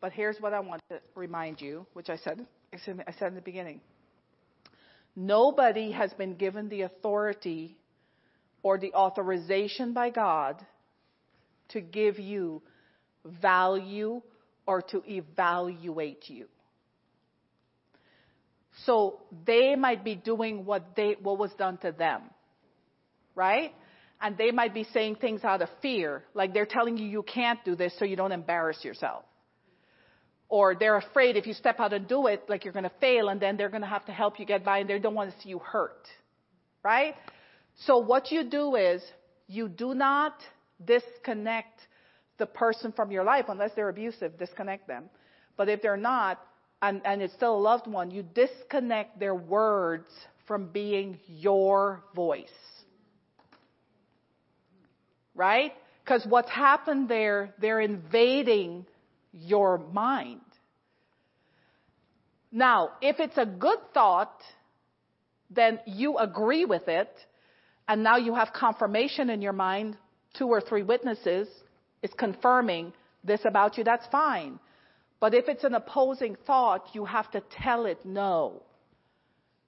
[0.00, 2.78] But here's what I want to remind you, which I said, I
[3.18, 3.80] said in the beginning.
[5.16, 7.76] Nobody has been given the authority
[8.62, 10.64] or the authorization by God
[11.68, 12.62] to give you
[13.24, 14.20] value
[14.66, 16.46] or to evaluate you.
[18.84, 22.22] So they might be doing what they what was done to them.
[23.34, 23.72] Right?
[24.24, 27.62] And they might be saying things out of fear, like they're telling you you can't
[27.62, 29.22] do this so you don't embarrass yourself.
[30.48, 33.28] Or they're afraid if you step out and do it, like you're going to fail,
[33.28, 35.30] and then they're going to have to help you get by, and they don't want
[35.30, 36.08] to see you hurt.
[36.82, 37.14] Right?
[37.84, 39.02] So what you do is
[39.46, 40.32] you do not
[40.82, 41.80] disconnect
[42.38, 45.10] the person from your life unless they're abusive, disconnect them.
[45.58, 46.40] But if they're not,
[46.80, 50.08] and, and it's still a loved one, you disconnect their words
[50.46, 52.48] from being your voice
[55.34, 55.72] right?
[56.04, 58.86] Because what's happened there, they're invading
[59.32, 60.40] your mind.
[62.52, 64.40] Now, if it's a good thought,
[65.50, 67.10] then you agree with it,
[67.88, 69.96] and now you have confirmation in your mind,
[70.38, 71.48] two or three witnesses
[72.02, 72.92] is confirming
[73.24, 74.58] this about you, that's fine.
[75.20, 78.62] But if it's an opposing thought, you have to tell it no.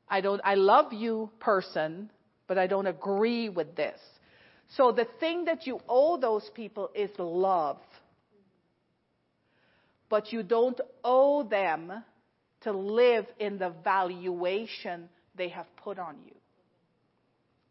[0.08, 2.10] I don't, I love you, person,
[2.46, 3.98] but I don't agree with this.
[4.74, 7.78] So the thing that you owe those people is love.
[10.08, 11.92] But you don't owe them
[12.62, 16.34] to live in the valuation they have put on you.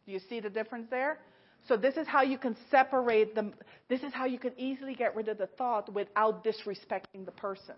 [0.06, 1.20] Do you see the difference there?
[1.68, 3.54] So this is how you can separate them.
[3.90, 7.76] This is how you can easily get rid of the thought without disrespecting the person.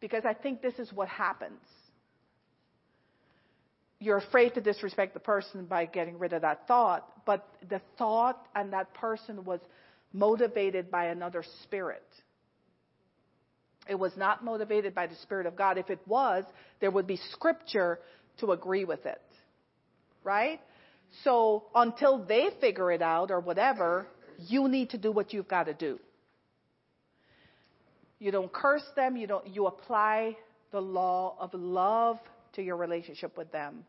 [0.00, 1.60] Because I think this is what happens.
[4.00, 8.46] You're afraid to disrespect the person by getting rid of that thought, but the thought
[8.54, 9.60] and that person was
[10.12, 12.02] motivated by another spirit.
[13.88, 15.76] It was not motivated by the Spirit of God.
[15.76, 16.44] If it was,
[16.80, 17.98] there would be scripture
[18.38, 19.20] to agree with it.
[20.24, 20.60] Right?
[21.24, 24.06] So until they figure it out or whatever,
[24.38, 25.98] you need to do what you've got to do.
[28.18, 30.36] You don't curse them, you don't you apply
[30.72, 32.18] the law of love
[32.54, 33.84] to your relationship with them.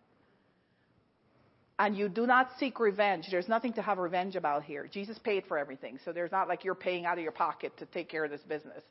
[1.79, 3.25] And you do not seek revenge.
[3.31, 4.88] There's nothing to have revenge about here.
[4.91, 5.97] Jesus paid for everything.
[6.05, 8.41] So there's not like you're paying out of your pocket to take care of this
[8.41, 8.83] business.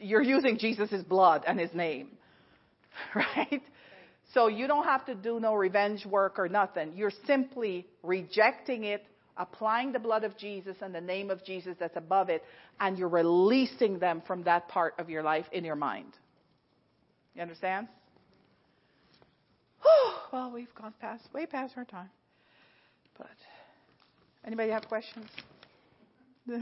[0.00, 2.08] You're using Jesus' blood and his name.
[3.14, 3.62] Right?
[4.34, 6.92] So you don't have to do no revenge work or nothing.
[6.96, 9.04] You're simply rejecting it,
[9.36, 12.42] applying the blood of Jesus and the name of Jesus that's above it,
[12.80, 16.12] and you're releasing them from that part of your life in your mind.
[17.34, 17.88] You understand?
[20.32, 22.10] well, we've gone past, way past our time.
[23.18, 23.28] But
[24.44, 25.26] anybody have questions?
[26.46, 26.60] Did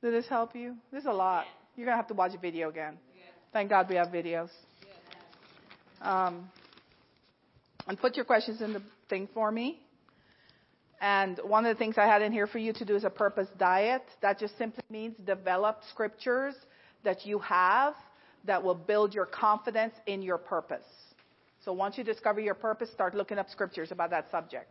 [0.00, 0.76] this help you?
[0.92, 1.46] This is a lot.
[1.76, 2.98] You're gonna have to watch a video again.
[3.52, 4.50] Thank God we have videos.
[6.00, 6.50] Um,
[7.86, 9.78] and put your questions in the thing for me.
[11.00, 13.10] And one of the things I had in here for you to do is a
[13.10, 14.02] purpose diet.
[14.20, 16.54] That just simply means develop scriptures
[17.04, 17.94] that you have
[18.44, 20.84] that will build your confidence in your purpose.
[21.64, 24.68] So once you discover your purpose, start looking up scriptures about that subject.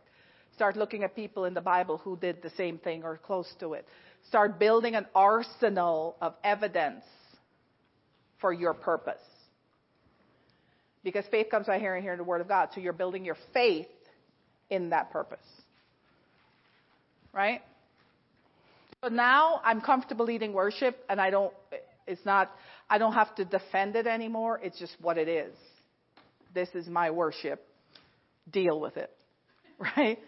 [0.54, 3.72] Start looking at people in the Bible who did the same thing or close to
[3.72, 3.86] it.
[4.28, 7.04] Start building an arsenal of evidence
[8.40, 9.20] for your purpose.
[11.02, 12.68] Because faith comes by hearing, hearing the Word of God.
[12.74, 13.88] So you're building your faith
[14.68, 15.38] in that purpose.
[17.32, 17.62] Right?
[19.02, 21.52] So now I'm comfortable leading worship and I don't,
[22.06, 22.52] it's not,
[22.90, 24.60] I don't have to defend it anymore.
[24.62, 25.54] It's just what it is.
[26.54, 27.66] This is my worship.
[28.50, 29.10] Deal with it.
[29.96, 30.20] Right?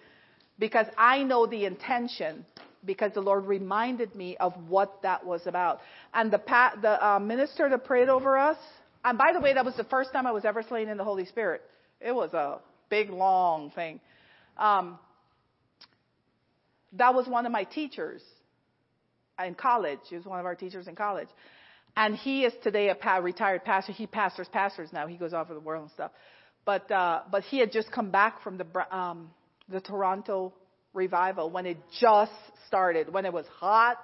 [0.59, 2.45] Because I know the intention
[2.85, 5.79] because the Lord reminded me of what that was about.
[6.13, 8.57] And the, pa- the uh, minister that prayed over us,
[9.05, 11.05] and by the way, that was the first time I was ever slain in the
[11.05, 11.63] Holy Spirit.
[12.01, 14.01] It was a big, long thing.
[14.59, 14.99] Um,
[16.95, 18.23] that was one of my teachers
[19.45, 19.99] in college.
[20.09, 21.29] He was one of our teachers in college.
[21.97, 23.93] And he is today a retired pastor.
[23.93, 25.07] He pastors pastors now.
[25.07, 26.11] He goes all over the world and stuff.
[26.65, 29.31] But, uh, but he had just come back from the, um,
[29.69, 30.53] the Toronto
[30.93, 32.33] revival when it just
[32.67, 33.99] started, when it was hot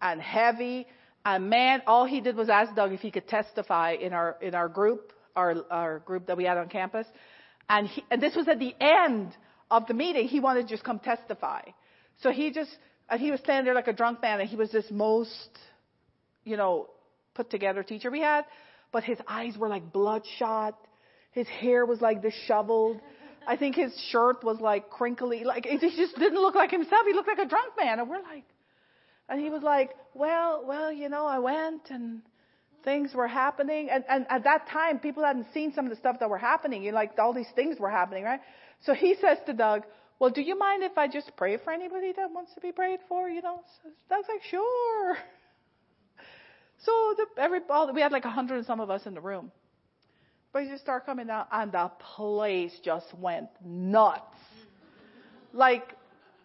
[0.00, 0.86] and heavy.
[1.24, 4.54] And man, all he did was ask Doug if he could testify in our, in
[4.54, 7.06] our group, our, our group that we had on campus.
[7.68, 9.32] And he, and this was at the end
[9.70, 10.26] of the meeting.
[10.26, 11.62] He wanted to just come testify.
[12.22, 12.70] So he just,
[13.08, 15.58] and he was standing there like a drunk man and he was this most,
[16.44, 16.88] you know,
[17.34, 18.44] put together teacher we had.
[18.92, 20.78] But his eyes were like bloodshot.
[21.32, 23.00] His hair was like disheveled.
[23.46, 25.44] I think his shirt was like crinkly.
[25.44, 27.02] Like he just didn't look like himself.
[27.06, 27.98] He looked like a drunk man.
[27.98, 28.44] And we're like,
[29.28, 32.22] and he was like, well, well, you know, I went and
[32.84, 33.88] things were happening.
[33.90, 36.82] And, and at that time, people hadn't seen some of the stuff that were happening.
[36.84, 38.40] You know, like all these things were happening, right?
[38.84, 39.82] So he says to Doug,
[40.20, 43.00] well, do you mind if I just pray for anybody that wants to be prayed
[43.08, 43.28] for?
[43.28, 45.16] You know, so Doug's like, sure.
[46.78, 49.20] So the, every, all, we had like a hundred and some of us in the
[49.20, 49.50] room.
[50.52, 54.36] But you start coming down, and the place just went nuts.
[55.52, 55.94] Like,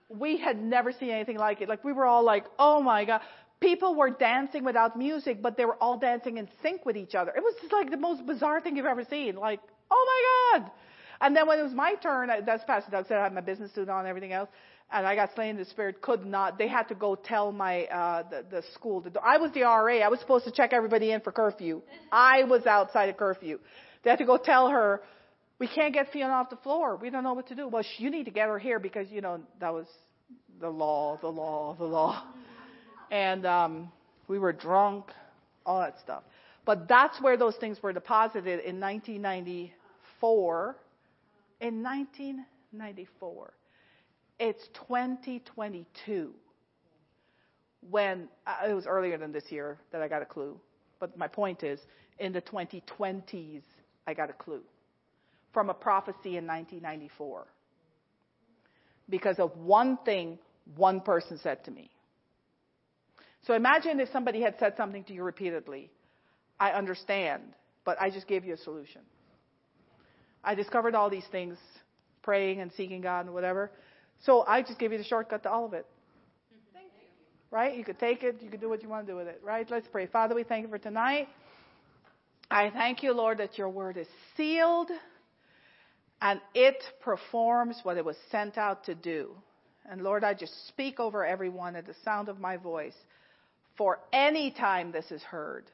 [0.10, 1.70] we had never seen anything like it.
[1.70, 3.22] Like, we were all like, oh my God.
[3.60, 7.32] People were dancing without music, but they were all dancing in sync with each other.
[7.36, 9.36] It was just like the most bizarre thing you've ever seen.
[9.36, 9.60] Like,
[9.92, 10.72] oh my God.
[11.22, 13.74] And then when it was my turn, that's Pastor Doug said I had my business
[13.74, 14.50] suit on and everything else,
[14.92, 17.86] and I got slain in the spirit, could not, they had to go tell my,
[17.86, 21.12] uh, the, the school, the, I was the RA, I was supposed to check everybody
[21.12, 21.82] in for curfew.
[22.12, 23.60] I was outside of curfew.
[24.04, 25.02] They had to go tell her,
[25.60, 26.96] we can't get Fiona off the floor.
[26.96, 27.68] We don't know what to do.
[27.68, 29.86] Well, you need to get her here because, you know, that was
[30.60, 32.24] the law, the law, the law.
[33.12, 33.92] And um,
[34.28, 35.06] we were drunk,
[35.66, 36.24] all that stuff.
[36.66, 40.76] But that's where those things were deposited in 1994.
[41.62, 43.54] In 1994.
[44.40, 46.34] It's 2022.
[47.90, 50.60] When uh, it was earlier than this year that I got a clue.
[51.00, 51.80] But my point is,
[52.20, 53.62] in the 2020s,
[54.06, 54.62] I got a clue
[55.54, 57.48] from a prophecy in 1994
[59.10, 60.38] because of one thing
[60.76, 61.90] one person said to me.
[63.48, 65.90] So imagine if somebody had said something to you repeatedly.
[66.60, 67.44] I understand,
[67.86, 69.02] but I just gave you a solution.
[70.44, 71.58] I discovered all these things,
[72.22, 73.72] praying and seeking God and whatever.
[74.26, 75.86] So I just gave you the shortcut to all of it.
[76.74, 77.08] Thank you.
[77.52, 77.78] Right?
[77.78, 79.42] You could take it, you could do what you want to do with it.
[79.44, 79.70] Right?
[79.70, 80.08] Let's pray.
[80.08, 81.28] Father, we thank you for tonight.
[82.52, 84.90] I thank you, Lord, that your word is sealed
[86.22, 89.32] and it performs what it was sent out to do.
[89.90, 92.96] And Lord, I just speak over everyone at the sound of my voice
[93.78, 95.66] for any time this is heard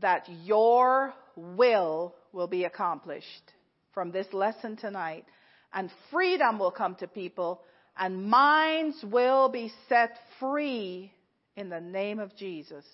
[0.00, 3.52] that your will will be accomplished
[3.92, 5.24] from this lesson tonight
[5.72, 7.60] and freedom will come to people
[7.98, 11.12] and minds will be set free
[11.56, 12.84] in the name of Jesus.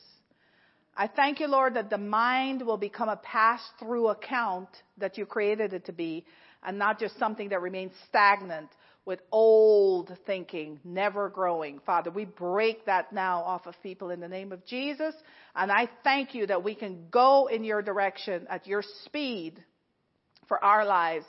[0.97, 4.69] I thank you, Lord, that the mind will become a pass through account
[4.99, 6.25] that you created it to be
[6.63, 8.71] and not just something that remains stagnant
[9.05, 11.79] with old thinking, never growing.
[11.85, 15.15] Father, we break that now off of people in the name of Jesus.
[15.55, 19.63] And I thank you that we can go in your direction at your speed
[20.49, 21.27] for our lives.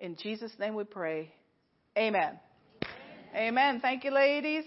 [0.00, 1.32] In Jesus' name we pray.
[1.96, 2.38] Amen.
[3.34, 3.48] Amen.
[3.48, 3.80] Amen.
[3.80, 4.64] Thank you, ladies.